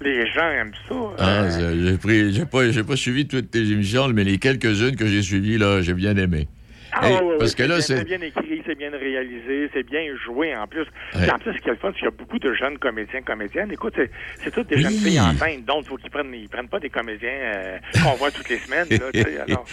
[0.00, 0.94] Les gens aiment ça.
[1.18, 5.82] Ah, j'ai pas, pas suivi toutes tes émissions, mais les quelques-unes que j'ai suivies, là,
[5.82, 6.48] j'ai bien aimé.
[6.92, 10.86] Ah, parce que là, c'est bien écrit, c'est bien réalisé, c'est bien joué en plus.
[11.14, 13.20] En plus, ce qui est le fun, c'est qu'il y a beaucoup de jeunes comédiens,
[13.22, 13.70] comédiennes.
[13.72, 13.94] Écoute,
[14.42, 16.90] c'est toutes des jeunes filles enceintes, donc il faut qu'ils prennent, ils prennent pas des
[16.90, 18.86] comédiens euh, qu'on voit toutes les semaines.
[18.90, 19.66] Là, alors,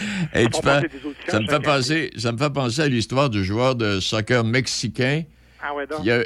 [1.28, 5.24] ça, me fait penser, ça me fait penser à l'histoire du joueur de soccer mexicain
[5.62, 5.72] ah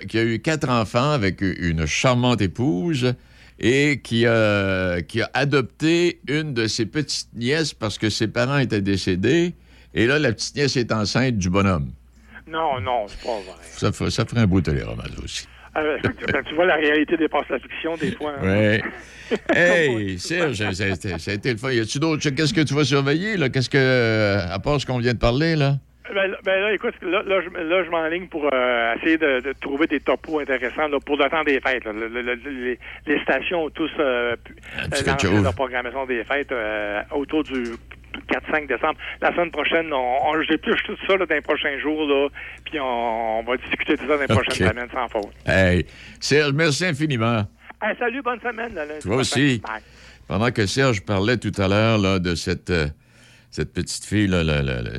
[0.07, 3.13] qui, a, eu quatre enfants avec une charmante épouse
[3.59, 8.57] et qui a, qui a adopté une de ses petites nièces parce que ses parents
[8.57, 9.53] étaient décédés.
[9.93, 11.91] Et là, la petite nièce est enceinte du bonhomme.
[12.47, 13.39] Non, non, c'est pas
[13.91, 14.09] vrai.
[14.09, 15.47] Ça, ferait un beau téléroman, aussi.
[15.75, 15.81] Ah,
[16.47, 18.33] tu vois, la réalité dépasse la fiction, des fois.
[18.41, 18.81] Hein.
[19.31, 19.37] Oui.
[19.55, 21.71] hey, Serge, ça a, été, le fun.
[21.71, 22.27] Y a-tu d'autres...
[22.29, 23.49] Qu'est-ce que tu vas surveiller, là?
[23.49, 24.39] Qu'est-ce que...
[24.51, 25.77] À part ce qu'on vient de parler, là?
[26.13, 29.53] Ben, ben, là, écoute, là, là, je, là, je m'enligne pour euh, essayer de, de,
[29.53, 31.85] trouver des topos intéressants là, pour le temps des fêtes.
[31.85, 31.93] Là.
[31.93, 34.35] Le, le, les, les, stations ont tous euh,
[35.05, 37.63] lancé leur programmation des fêtes euh, autour du
[38.29, 38.97] 4-5 décembre.
[39.21, 42.29] La semaine prochaine, on, on j'épluche tout ça là, dans les prochains jours, là,
[42.65, 45.33] puis on, on, va discuter de ça dans les prochaines semaines sans faute.
[45.45, 45.85] Hey,
[46.19, 47.43] Serge, merci infiniment.
[47.81, 48.73] Hey, salut, bonne semaine.
[48.73, 49.61] Là, Toi aussi.
[50.27, 52.87] Pendant que Serge parlait tout à l'heure de cette, euh,
[53.49, 54.91] cette petite fille, là, la, la, la,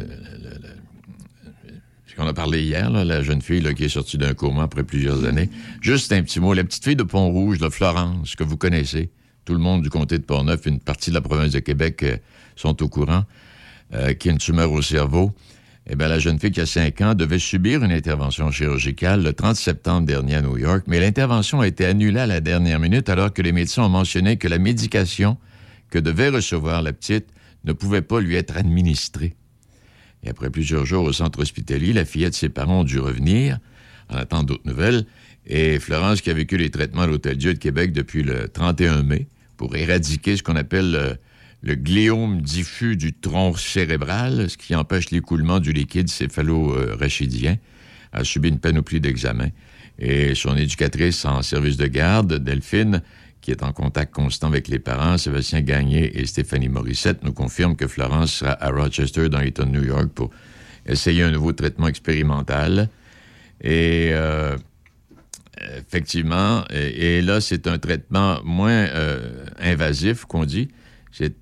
[2.18, 5.48] on a parlé hier, la jeune fille qui est sortie d'un coma après plusieurs années.
[5.80, 6.54] Juste un petit mot.
[6.54, 9.10] La petite fille de Pont-Rouge, Florence, que vous connaissez.
[9.44, 12.16] Tout le monde du comté de Pont-Neuf, une partie de la province de Québec euh,
[12.56, 13.24] sont au courant,
[13.94, 15.32] euh, qui a une tumeur au cerveau.
[15.88, 19.32] Eh bien, la jeune fille qui a 5 ans devait subir une intervention chirurgicale le
[19.32, 23.08] 30 septembre dernier à New York, mais l'intervention a été annulée à la dernière minute
[23.08, 25.38] alors que les médecins ont mentionné que la médication
[25.90, 27.26] que devait recevoir la petite
[27.64, 29.34] ne pouvait pas lui être administrée.
[30.24, 33.58] Et après plusieurs jours au centre hospitalier, la fillette de ses parents ont dû revenir
[34.08, 35.06] en attendant d'autres nouvelles.
[35.46, 39.02] Et Florence, qui a vécu les traitements à l'Hôtel Dieu de Québec depuis le 31
[39.02, 41.18] mai pour éradiquer ce qu'on appelle
[41.62, 47.56] le, gliome diffus du tronc cérébral, ce qui empêche l'écoulement du liquide céphalo-rachidien,
[48.12, 49.50] a subi une panoplie d'examens.
[49.98, 53.02] Et son éducatrice en service de garde, Delphine,
[53.40, 57.76] qui est en contact constant avec les parents, Sébastien Gagné et Stéphanie Morissette, nous confirment
[57.76, 60.30] que Florence sera à Rochester, dans l'État de New York, pour
[60.86, 62.88] essayer un nouveau traitement expérimental.
[63.62, 64.56] Et euh,
[65.76, 70.68] effectivement, et, là, c'est un traitement moins euh, invasif qu'on dit.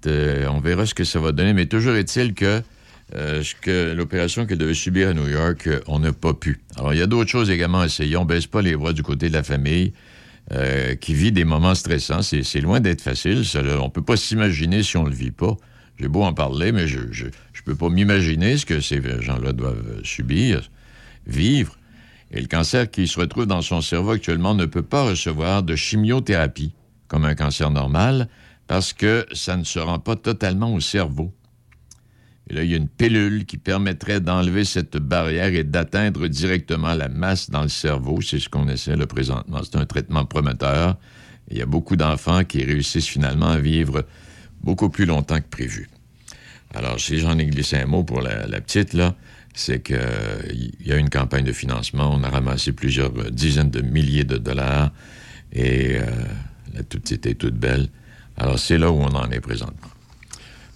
[0.07, 2.63] Euh, on verra ce que ça va donner, mais toujours est-il que,
[3.61, 6.61] que l'opération qu'elle devait subir à New York, on n'a pas pu.
[6.77, 8.17] Alors, il y a d'autres choses également à essayer.
[8.17, 9.93] On ne baisse pas les bras du côté de la famille.
[10.53, 12.23] Euh, qui vit des moments stressants.
[12.23, 13.43] C'est loin d'être facile.
[13.55, 15.59] on ne peut pas s'imaginer si on ne le vit pas.
[16.01, 17.31] J'ai beau en parler, mais je ne
[17.67, 20.71] peux pas m'imaginer ce que ces gens-là doivent subir,
[21.27, 21.77] vivre.
[22.31, 25.77] Et le cancer qui se retrouve dans son cerveau actuellement ne peut pas recevoir de
[25.77, 26.73] chimiothérapie
[27.09, 28.29] comme un cancer normal
[28.67, 31.33] parce que ça ne se rend pas totalement au cerveau.
[32.51, 36.95] Et là, il y a une pilule qui permettrait d'enlever cette barrière et d'atteindre directement
[36.95, 38.21] la masse dans le cerveau.
[38.23, 39.61] C'est ce qu'on essaie là présentement.
[39.63, 40.97] C'est un traitement prometteur.
[41.51, 44.07] il y a beaucoup d'enfants qui réussissent finalement à vivre
[44.63, 45.89] beaucoup plus longtemps que prévu.
[46.75, 49.15] Alors, si j'en ai glissé un mot pour la, petite, là,
[49.55, 52.11] c'est qu'il y a une campagne de financement.
[52.15, 54.91] On a ramassé plusieurs dizaines de milliers de dollars
[55.53, 56.05] et euh,
[56.75, 57.89] la toute petite est toute belle.
[58.37, 59.89] Alors, c'est là où on en est présentement.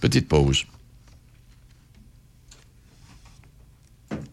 [0.01, 0.65] Petite pause.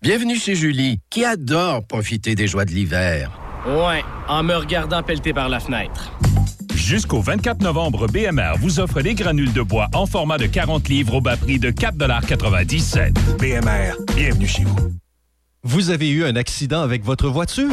[0.00, 3.32] Bienvenue chez Julie, qui adore profiter des joies de l'hiver.
[3.66, 6.12] Ouais, en me regardant pelleter par la fenêtre.
[6.72, 11.16] Jusqu'au 24 novembre, BMR vous offre des granules de bois en format de 40 livres
[11.16, 14.76] au bas prix de 4,97 BMR, bienvenue chez vous.
[15.64, 17.72] Vous avez eu un accident avec votre voiture?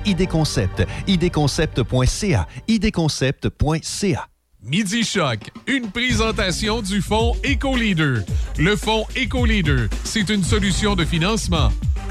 [0.05, 0.85] ID-Concept.
[1.07, 2.47] idconcept.ca.
[2.67, 4.27] idconcept.ca.
[4.63, 8.23] Midi Choc, une présentation du fonds EcoLeader.
[8.59, 11.69] Le fonds EcoLeader, c'est une solution de financement,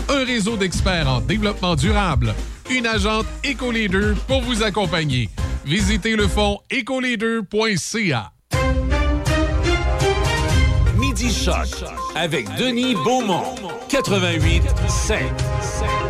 [0.09, 2.34] un réseau d'experts en développement durable,
[2.68, 5.28] une agente EcoLeader pour vous accompagner.
[5.64, 8.32] Visitez le fonds ecoleader.ca.
[10.99, 11.84] Midi Choc
[12.16, 13.55] avec Denis Beaumont,
[13.88, 16.10] 88 5.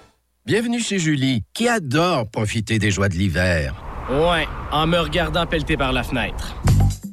[0.51, 3.73] Bienvenue chez Julie, qui adore profiter des joies de l'hiver.
[4.09, 6.57] Ouais, en me regardant pelleter par la fenêtre.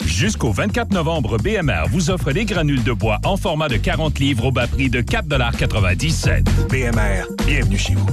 [0.04, 4.46] Jusqu'au 24 novembre, BMR vous offre des granules de bois en format de 40 livres
[4.46, 8.08] au bas prix de 4,97 BMR, bienvenue chez vous.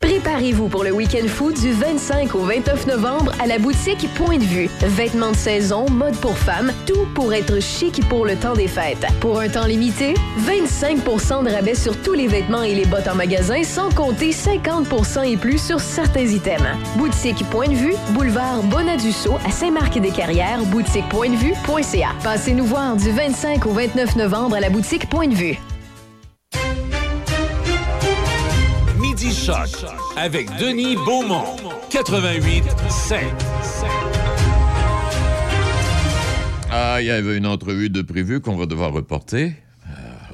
[0.00, 4.44] Préparez-vous pour le week-end food du 25 au 29 novembre à la boutique Point de
[4.44, 4.68] Vue.
[4.80, 9.04] Vêtements de saison, mode pour femmes, tout pour être chic pour le temps des fêtes.
[9.20, 13.14] Pour un temps limité, 25% de rabais sur tous les vêtements et les bottes en
[13.14, 16.76] magasin, sans compter 50% et plus sur certains items.
[16.96, 22.08] Boutique Point de Vue, boulevard Bonadusseau à Saint-Marc-des-Carrières, boutiquepointdevue.ca.
[22.22, 25.58] Passez nous voir du 25 au 29 novembre à la boutique Point de Vue.
[30.16, 31.44] Avec Denis Beaumont,
[31.90, 33.20] 88 5.
[36.72, 39.52] Ah, il y avait une entrevue de prévu qu'on va devoir reporter.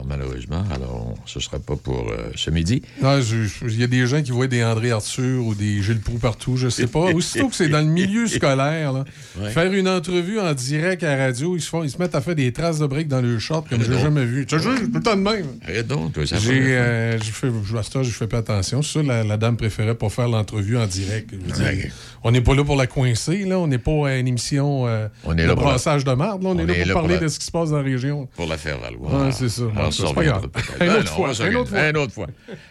[0.06, 2.82] Malheureusement, alors ce ne sera pas pour euh, ce midi.
[3.00, 6.00] Je- je- Il y a des gens qui voient des André Arthur ou des Gilles
[6.00, 7.00] Proux partout, je sais pas.
[7.12, 9.04] Aussitôt que c'est dans le milieu scolaire, là,
[9.40, 9.50] Ouais.
[9.50, 12.20] faire une entrevue en direct à la radio, ils se, font, ils se mettent à
[12.20, 14.00] faire des traces de briques dans le short comme j'ai donc.
[14.00, 14.44] jamais vu.
[14.46, 15.46] Tu sais, je- tout le temps de même.
[15.62, 18.82] Arrête donc, toi, ça J'ai, euh, je- je fais pas attention.
[18.82, 21.30] C'est ça, la, la dame préférait pas faire l'entrevue en direct.
[21.32, 21.88] Je.
[22.24, 23.58] On n'est pas là pour la coincer, là.
[23.58, 26.42] On n'est pas à une émission euh, On est de là la- brassage de marde.
[26.42, 26.50] là.
[26.50, 27.82] On, est là pour là pour parler la- de ce qui se passe dans la
[27.82, 28.28] région.
[28.36, 29.24] Pour la faire valoir.
[29.26, 29.62] Ouais, c'est ça.
[29.76, 30.48] Alors, Bon, pas grave.
[30.78, 31.60] Ben autre non, fois, on s'organiser.
[31.60, 31.88] autre fois.
[31.90, 32.26] Une autre fois.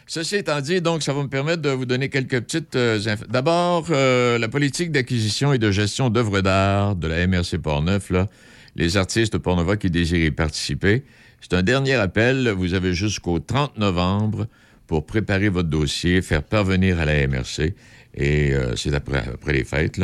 [0.07, 2.99] Ceci étant dit, donc, ça va me permettre de vous donner quelques petites euh.
[3.29, 8.27] D'abord, euh, la politique d'acquisition et de gestion d'œuvres d'art de la MRC Portneuf, là,
[8.75, 11.03] les artistes pornova qui désirent y participer.
[11.41, 12.49] C'est un dernier appel.
[12.55, 14.47] Vous avez jusqu'au 30 novembre
[14.87, 17.73] pour préparer votre dossier, faire parvenir à la MRC.
[18.14, 20.01] Et euh, c'est après, les fêtes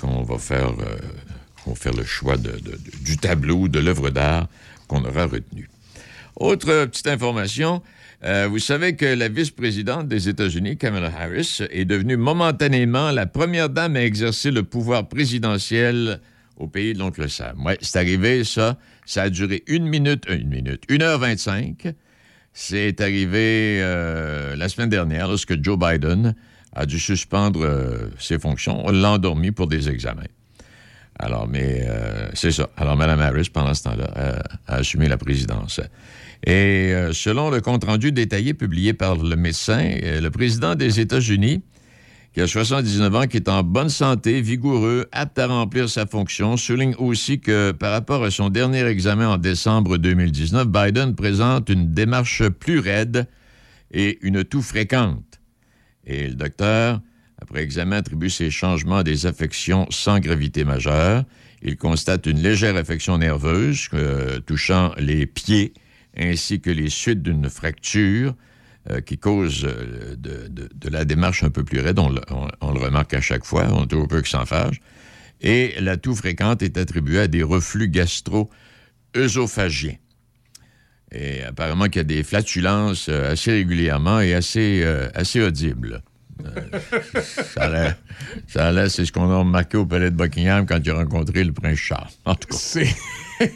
[0.00, 0.96] qu'on va faire, euh,
[1.66, 4.48] va faire le choix du tableau, de l'œuvre d'art
[4.88, 5.68] qu'on aura retenu.
[6.36, 7.80] Autre petite information,
[8.24, 13.68] euh, vous savez que la vice-présidente des États-Unis, Kamala Harris, est devenue momentanément la première
[13.68, 16.20] dame à exercer le pouvoir présidentiel
[16.56, 17.64] au pays de l'oncle Sam.
[17.64, 18.78] Ouais, c'est arrivé, ça.
[19.06, 21.86] Ça a duré une minute, une minute, une heure vingt-cinq.
[22.52, 26.34] C'est arrivé la semaine dernière, lorsque Joe Biden
[26.74, 28.84] a dû suspendre euh, ses fonctions.
[28.84, 29.18] On l'a
[29.54, 30.22] pour des examens.
[31.18, 32.68] Alors, mais euh, c'est ça.
[32.76, 35.80] Alors, Mme Harris, pendant ce temps-là, euh, a assumé la présidence.
[36.46, 41.62] Et selon le compte-rendu détaillé publié par le médecin, le président des États-Unis,
[42.34, 46.58] qui a 79 ans, qui est en bonne santé, vigoureux, apte à remplir sa fonction,
[46.58, 51.92] souligne aussi que par rapport à son dernier examen en décembre 2019, Biden présente une
[51.92, 53.26] démarche plus raide
[53.90, 55.33] et une toux fréquente.
[56.06, 57.00] Et le docteur,
[57.40, 61.24] après examen, attribue ces changements à des affections sans gravité majeure.
[61.62, 65.72] Il constate une légère affection nerveuse euh, touchant les pieds
[66.16, 68.34] ainsi que les suites d'une fracture
[68.90, 71.98] euh, qui cause euh, de, la démarche un peu plus raide.
[71.98, 72.20] On, le-
[72.60, 74.76] remarque à chaque fois, on au peu que s'en fâche.
[75.40, 79.96] Et la toux fréquente est attribuée à des reflux gastro-œsophagiens.
[81.16, 86.02] Et apparemment qu'il y a des flatulences euh, assez régulièrement et assez, euh, assez audibles.
[86.44, 86.50] Euh,
[88.48, 91.44] ça l'air, c'est ce qu'on a remarqué au palais de Buckingham quand il a rencontré
[91.44, 92.08] le prince Charles.
[92.24, 92.56] En tout cas.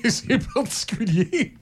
[0.08, 1.54] C'est particulier.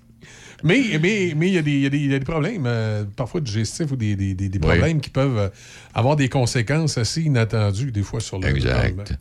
[0.64, 3.05] Mais mais mais il y, a des- il y il y a des problèmes, euh,
[3.16, 4.66] parfois digestifs ou des, des- des- des Oui.
[4.66, 5.51] problèmes qui peuvent
[5.94, 9.12] avoir des conséquences assez inattendues, des fois, sur le Exact.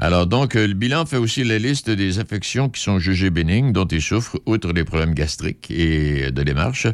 [0.00, 3.72] Alors donc, euh, le bilan fait aussi la liste des affections qui sont jugées bénignes,
[3.72, 6.86] dont il souffre, outre des problèmes gastriques et de démarche,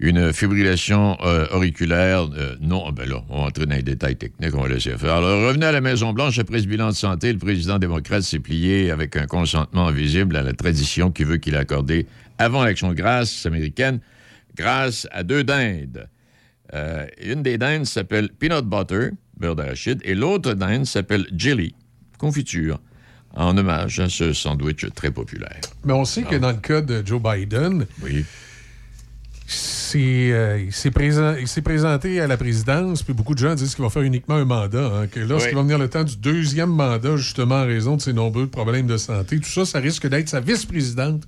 [0.00, 2.28] une fibrillation euh, auriculaire.
[2.36, 5.14] euh, non, ben là, on va entrer dans les détails techniques, on va laisser faire.
[5.14, 8.90] Alors, revenu à la Maison-Blanche, après ce bilan de santé, le président démocrate s'est plié
[8.90, 12.06] avec un consentement visible à la tradition qui veut qu'il ait accordé,
[12.38, 14.00] avant l'action de grâce américaine,
[14.56, 16.08] grâce à deux dindes.
[17.22, 21.74] Une des dindes s'appelle peanut butter, beurre d'arachide, et l'autre dinde s'appelle jelly,
[22.20, 22.78] confiture,
[23.34, 25.60] en hommage à ce sandwich très populaire.
[25.84, 27.86] Mais on sait que dans le cas de Joe Biden,
[29.46, 33.82] c'est, euh, il s'est présent- présenté à la présidence, puis beaucoup de gens disent qu'il
[33.82, 34.84] va faire uniquement un mandat.
[34.86, 35.56] hein, que lorsqu'il Oui.
[35.56, 38.96] va venir le temps du deuxième mandat, justement en raison de ses nombreux problèmes de
[38.96, 41.24] santé, tout ça, ça risque d'être sa vice-présidente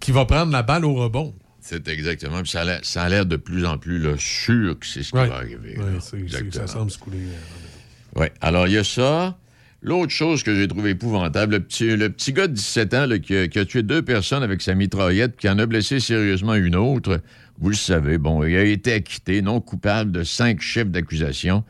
[0.00, 1.34] qui va prendre la balle au rebond.
[1.60, 2.42] C'est exactement.
[2.42, 5.28] Puis ça a l'air- de plus en plus là, sûr que c'est ce qui Ouais.
[5.28, 5.76] va arriver.
[6.18, 6.66] Exactement.
[6.66, 7.18] ça semble se couler.
[7.18, 8.26] euh, Oui.
[8.40, 9.36] Alors, il y a ça.
[9.82, 13.82] L'autre chose que j'ai trouvé épouvantable, le petit, gars de 17 ans qui, a, tué
[13.82, 17.22] deux personnes avec sa mitraillette, qui en a blessé sérieusement une autre,
[17.58, 21.64] vous le savez, bon, il a été acquitté, non coupable de cinq chefs d'accusation.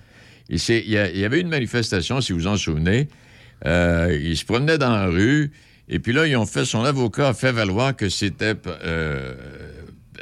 [0.49, 0.59] Il
[0.89, 3.09] y avait une manifestation, si vous en souvenez.
[3.67, 5.53] Euh, il se promenait dans la rue,
[5.89, 9.35] et puis là, ils ont fait, son avocat a fait valoir que c'était euh,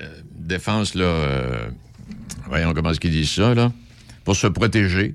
[0.00, 1.68] euh, défense, là, euh,
[2.46, 3.70] voyons comment est-ce qu'ils disent ça, là,
[4.24, 5.14] pour se protéger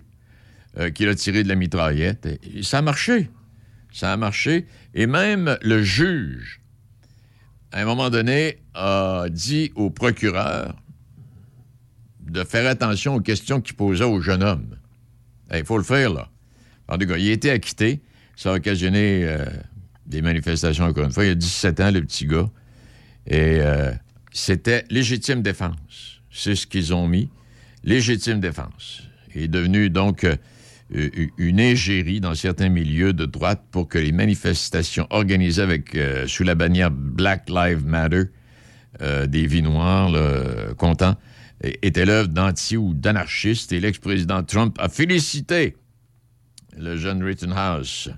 [0.78, 2.26] euh, qu'il a tiré de la mitraillette.
[2.26, 3.30] Et ça a marché.
[3.92, 4.66] Ça a marché.
[4.96, 6.62] Et même le juge,
[7.72, 10.76] à un moment donné, a dit au procureur
[12.22, 14.78] de faire attention aux questions qu'il posait au jeune homme.
[15.54, 16.30] Il faut le faire, là.
[16.88, 18.02] En tout cas, il a été acquitté.
[18.36, 19.46] Ça a occasionné euh,
[20.08, 21.26] des manifestations, encore une fois.
[21.26, 22.50] Il a 17 ans, le petit gars.
[23.28, 23.92] Et euh,
[24.32, 26.22] c'était légitime défense.
[26.32, 27.30] C'est ce qu'ils ont mis.
[27.84, 29.04] Légitime défense.
[29.36, 30.26] Il est devenu donc
[30.90, 36.56] une égérie dans certains milieux de droite pour que les manifestations organisées avec, sous la
[36.56, 38.24] bannière Black Lives Matter,
[39.02, 40.12] des vies noires,
[40.76, 41.16] contents,
[41.64, 43.72] étaient l'œuvre d'anti ou d'anarchistes.
[43.74, 45.76] Et l'ex-président Trump a félicité
[46.78, 48.12] le jeune Rittenhouse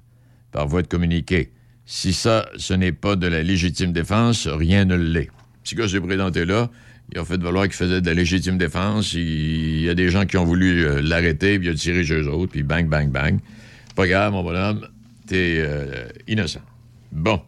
[0.51, 1.51] par voie de communiqué.
[1.85, 5.29] Si ça, ce n'est pas de la légitime défense, rien ne l'est.
[5.63, 6.69] Ce gars s'est présenté là,
[7.11, 9.13] il a fait valoir qu'il faisait de la légitime défense.
[9.13, 12.15] Il, y a des gens qui ont voulu euh, l'arrêter, puis il a tiré chez
[12.15, 13.39] eux autres, puis bang, bang, bang.
[13.95, 14.87] Pas grave, mon bonhomme,
[15.27, 16.61] t'es euh, innocent.
[17.11, 17.41] Bon.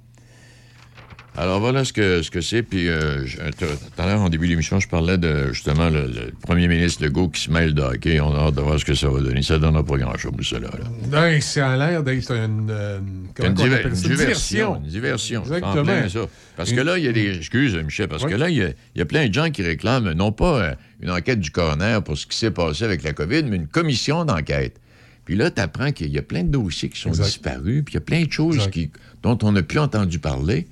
[1.39, 2.63] Alors voilà ce que ce que c'est.
[2.63, 3.23] Puis euh,
[3.59, 3.65] tout
[4.01, 7.51] à l'heure, en début d'émission, je parlais de justement le, premier ministre Legault qui se
[7.51, 8.19] mêle de hockey.
[8.19, 9.43] On a hâte de voir ce que ça va donner.
[9.43, 10.69] Ça donnera pas grand-chose, cela.
[10.69, 10.89] Là.
[11.11, 12.99] Ben, ça a l'air d'être une, euh,
[13.39, 14.77] une, diversion.
[14.77, 15.41] Une diversion.
[15.43, 16.09] Exactement.
[16.09, 16.19] ça.
[16.55, 17.37] Parce que là, il y a des.
[17.37, 20.59] Excuse, Michel, parce que là, il y, a, plein de gens qui réclament non pas
[20.59, 23.67] euh, une enquête du coroner pour ce qui s'est passé avec la COVID, mais une
[23.67, 24.79] commission d'enquête.
[25.27, 27.95] Puis là, tu apprends qu'il y a plein de dossiers qui sont disparus, puis il
[27.95, 28.89] y a plein de choses qui,
[29.21, 30.67] dont on n'a plus entendu parler.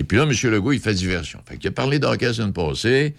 [0.00, 0.32] Et puis là, M.
[0.50, 1.40] Legault, il fait diversion.
[1.44, 3.14] Fait qu'il a parlé d'hockey la semaine passée,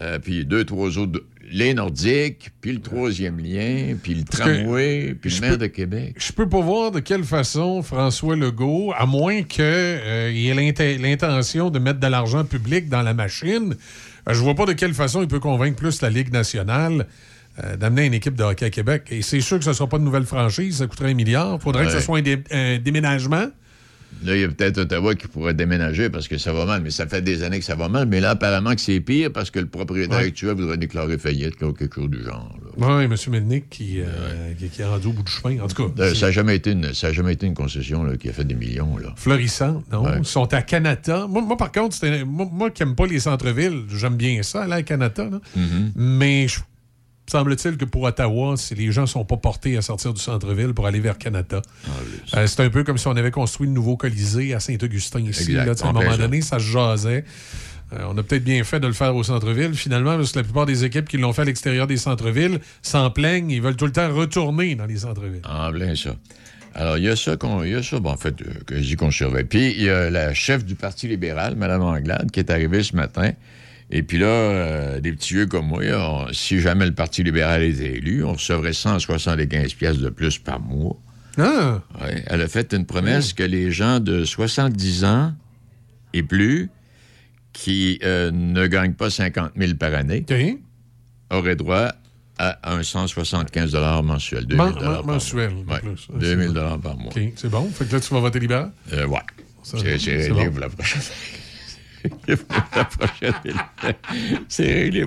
[0.00, 5.30] euh, puis deux, trois autres, les Nordiques, puis le troisième lien, puis le tramway, puis
[5.30, 6.14] le maire de Québec.
[6.16, 11.68] Je peux pas voir de quelle façon François Legault, à moins qu'il euh, ait l'intention
[11.68, 13.74] de mettre de l'argent public dans la machine,
[14.26, 17.06] euh, je vois pas de quelle façon il peut convaincre plus la Ligue nationale
[17.78, 19.08] d'amener une équipe de hockey à Québec.
[19.10, 21.58] Et c'est sûr que ce ne sera pas de nouvelle franchise, ça coûterait un milliard.
[21.60, 22.20] Il faudrait que ce soit
[22.50, 23.48] un déménagement.
[24.24, 26.90] Là, il y a peut-être Ottawa qui pourrait déménager parce que ça va mal, mais
[26.90, 28.06] ça fait des années que ça va mal.
[28.06, 31.72] Mais là, apparemment que c'est pire parce que le propriétaire actuel voudrait déclarer faillite ou
[31.72, 32.54] quelque chose du genre.
[32.76, 33.14] Oui, M.
[33.28, 35.60] Melnick qui, euh, qui, est rendu au bout du chemin.
[35.62, 38.32] En tout cas, euh, ça n'a jamais, été une, jamais été une concession qui a
[38.32, 38.96] fait des millions.
[38.96, 39.12] Là.
[39.16, 40.04] Florissant, non?
[40.18, 41.26] Ils sont à Canada.
[41.28, 44.82] Moi, par contre, moi, moi, qui n'aime pas les centres-villes, j'aime bien ça, là, à
[44.82, 45.28] Canada.
[45.56, 45.92] Mm-hmm.
[45.96, 46.60] Mais je
[47.26, 50.74] semble-t-il que pour Ottawa, si les gens ne sont pas portés à sortir du centre-ville
[50.74, 51.90] pour aller vers Canada, ah,
[52.38, 55.56] euh, c'est un peu comme si on avait construit le nouveau Colisée à Saint-Augustin ici.
[55.56, 57.24] à un moment donné, ça se jasait.
[57.92, 60.44] Euh, on a peut-être bien fait de le faire au centre-ville, finalement, parce que la
[60.44, 63.50] plupart des équipes qui l'ont fait à l'extérieur des centres-villes s'en plaignent.
[63.50, 65.42] Ils veulent tout le temps retourner dans les centres-villes.
[65.44, 66.16] En plein ça.
[66.74, 68.76] Alors, il y a ça, qu'on, il y a ça bon, en fait, euh, que
[68.76, 69.44] je dis qu'on surveille.
[69.44, 72.96] Puis, il y a la chef du Parti libéral, Mme Anglade, qui est arrivée ce
[72.96, 73.32] matin
[73.94, 77.98] et puis là, euh, des petits vieux comme moi, si jamais le Parti libéral était
[77.98, 80.96] élu, on recevrait 175 pièces de plus par mois.
[81.38, 81.80] Ah!
[82.26, 85.32] elle a fait une promesse que les gens de 70 ans
[86.12, 86.68] et plus
[87.52, 90.24] qui euh, ne gagnent pas 50 000 par année
[91.30, 91.92] auraient droit
[92.38, 94.46] à un 175 mensuel.
[94.46, 95.94] 2 000 mensuel, par mois.
[96.18, 97.12] 2 000 par mois.
[97.36, 97.68] C'est bon.
[97.70, 98.72] Fait que là, tu vas voter libéral?
[98.92, 99.20] Euh, ouais.
[99.62, 101.02] C'est réglé pour la prochaine
[102.76, 103.34] la prochaine
[104.48, 105.06] C'est réglé.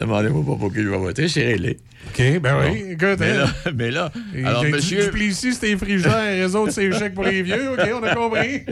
[0.00, 1.78] Demandez-moi pas pour qui je vais voter, c'est réglé.
[2.08, 3.18] OK, ben oui, écoute.
[3.18, 3.44] Mais hein.
[3.64, 4.12] là, mais là
[4.44, 5.04] alors, monsieur...
[5.04, 7.72] Duplessis, c'était frigère, les autres, c'est chèque pour les vieux.
[7.72, 8.64] OK, on a compris.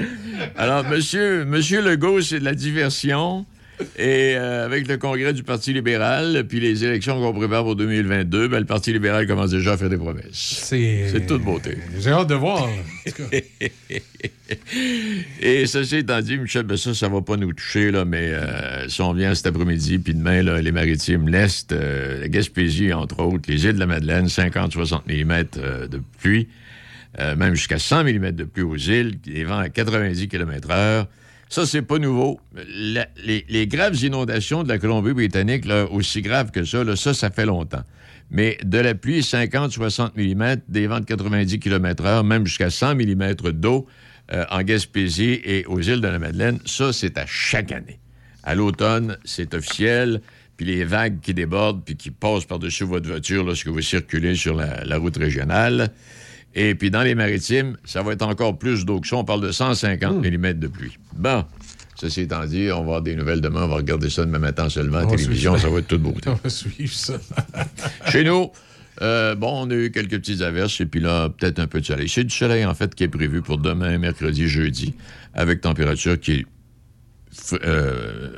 [0.57, 3.44] alors, monsieur, monsieur Legault, c'est de la diversion.
[3.99, 8.49] Et euh, avec le congrès du Parti libéral, puis les élections qu'on prépare pour 2022,
[8.49, 10.33] ben, le Parti libéral commence déjà à faire des promesses.
[10.33, 11.77] C'est toute beauté.
[11.99, 12.68] J'ai hâte de voir.
[15.41, 18.89] Et ceci étant dit, Michel, ben ça, ça va pas nous toucher, là, mais euh,
[18.89, 23.20] si on vient cet après-midi, puis demain, là, les maritimes, l'Est, euh, la Gaspésie, entre
[23.20, 26.49] autres, les îles de la Madeleine, 50-60 mm de pluie,
[27.18, 31.07] même jusqu'à 100 mm de pluie aux îles, des vents à 90 km/h.
[31.49, 32.40] Ça, c'est pas nouveau.
[32.57, 37.82] les, graves inondations de la Colombie-Britannique, aussi graves que ça, ça, ça fait longtemps.
[38.30, 43.34] Mais de la pluie, 50-60 mm, des vents de 90 km/h, même jusqu'à 100 mm
[43.53, 43.86] d'eau
[44.32, 48.01] euh, en Gaspésie et aux îles de la Madeleine, ça, c'est à chaque année.
[48.42, 50.20] À l'automne, c'est officiel.
[50.57, 54.57] Puis les vagues qui débordent puis qui passent par-dessus votre voiture lorsque vous circulez sur
[54.57, 55.92] la route régionale.
[56.57, 59.17] Et puis dans les maritimes, ça va être encore plus d'eau que ça.
[59.17, 60.37] On parle de 150 hmm.
[60.37, 60.99] mm de pluie.
[61.15, 61.45] Bon.
[61.99, 63.65] Ceci étant dit, on va avoir des nouvelles demain.
[63.65, 65.57] On va regarder ça demain matin seulement à la télévision.
[65.57, 66.15] Ça va être tout beau.
[66.27, 67.15] On va suivre ça.
[68.11, 68.51] Chez nous,
[69.01, 71.87] euh, bon, on a eu quelques petites averses et puis là, peut-être un peu de
[71.87, 72.09] soleil.
[72.09, 74.95] C'est du soleil, en fait, qui est prévu pour demain, mercredi, jeudi,
[75.33, 76.45] avec température qui
[77.53, 78.29] euh,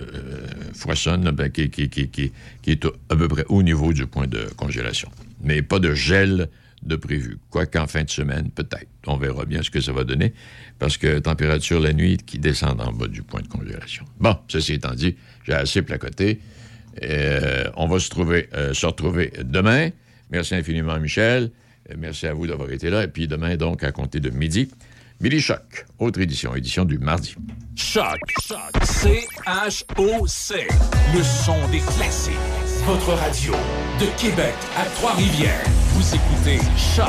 [0.75, 2.33] foisonne, ben, qui, qui,
[2.67, 5.11] est à peu près au niveau du point de congélation.
[5.43, 6.49] Mais pas de gel
[6.83, 7.39] de prévu.
[7.51, 8.89] Quoique en fin de semaine, peut-être.
[9.07, 10.35] On verra bien ce que ça va donner,
[10.79, 14.05] parce que température la nuit qui descend en bas du point de congélation.
[14.21, 16.41] Bon, ceci étant dit, j'ai assez placoté.
[17.03, 19.91] Euh, on va se, trouver, euh, se retrouver demain.
[20.31, 21.51] Merci infiniment, Michel.
[21.91, 23.05] Euh, merci à vous d'avoir été là.
[23.05, 24.71] Et puis demain, donc, à compter de midi,
[25.21, 27.35] Billy Choc, autre édition, édition du mardi.
[27.75, 30.69] Choc, Choc, C-H-O-C,
[31.15, 32.35] le son des classiques.
[32.85, 33.55] Votre radio
[33.99, 35.65] de Québec à Trois-Rivières.
[35.95, 37.07] Vous écoutez Choc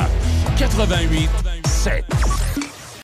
[0.56, 1.28] 88
[1.64, 2.04] 7.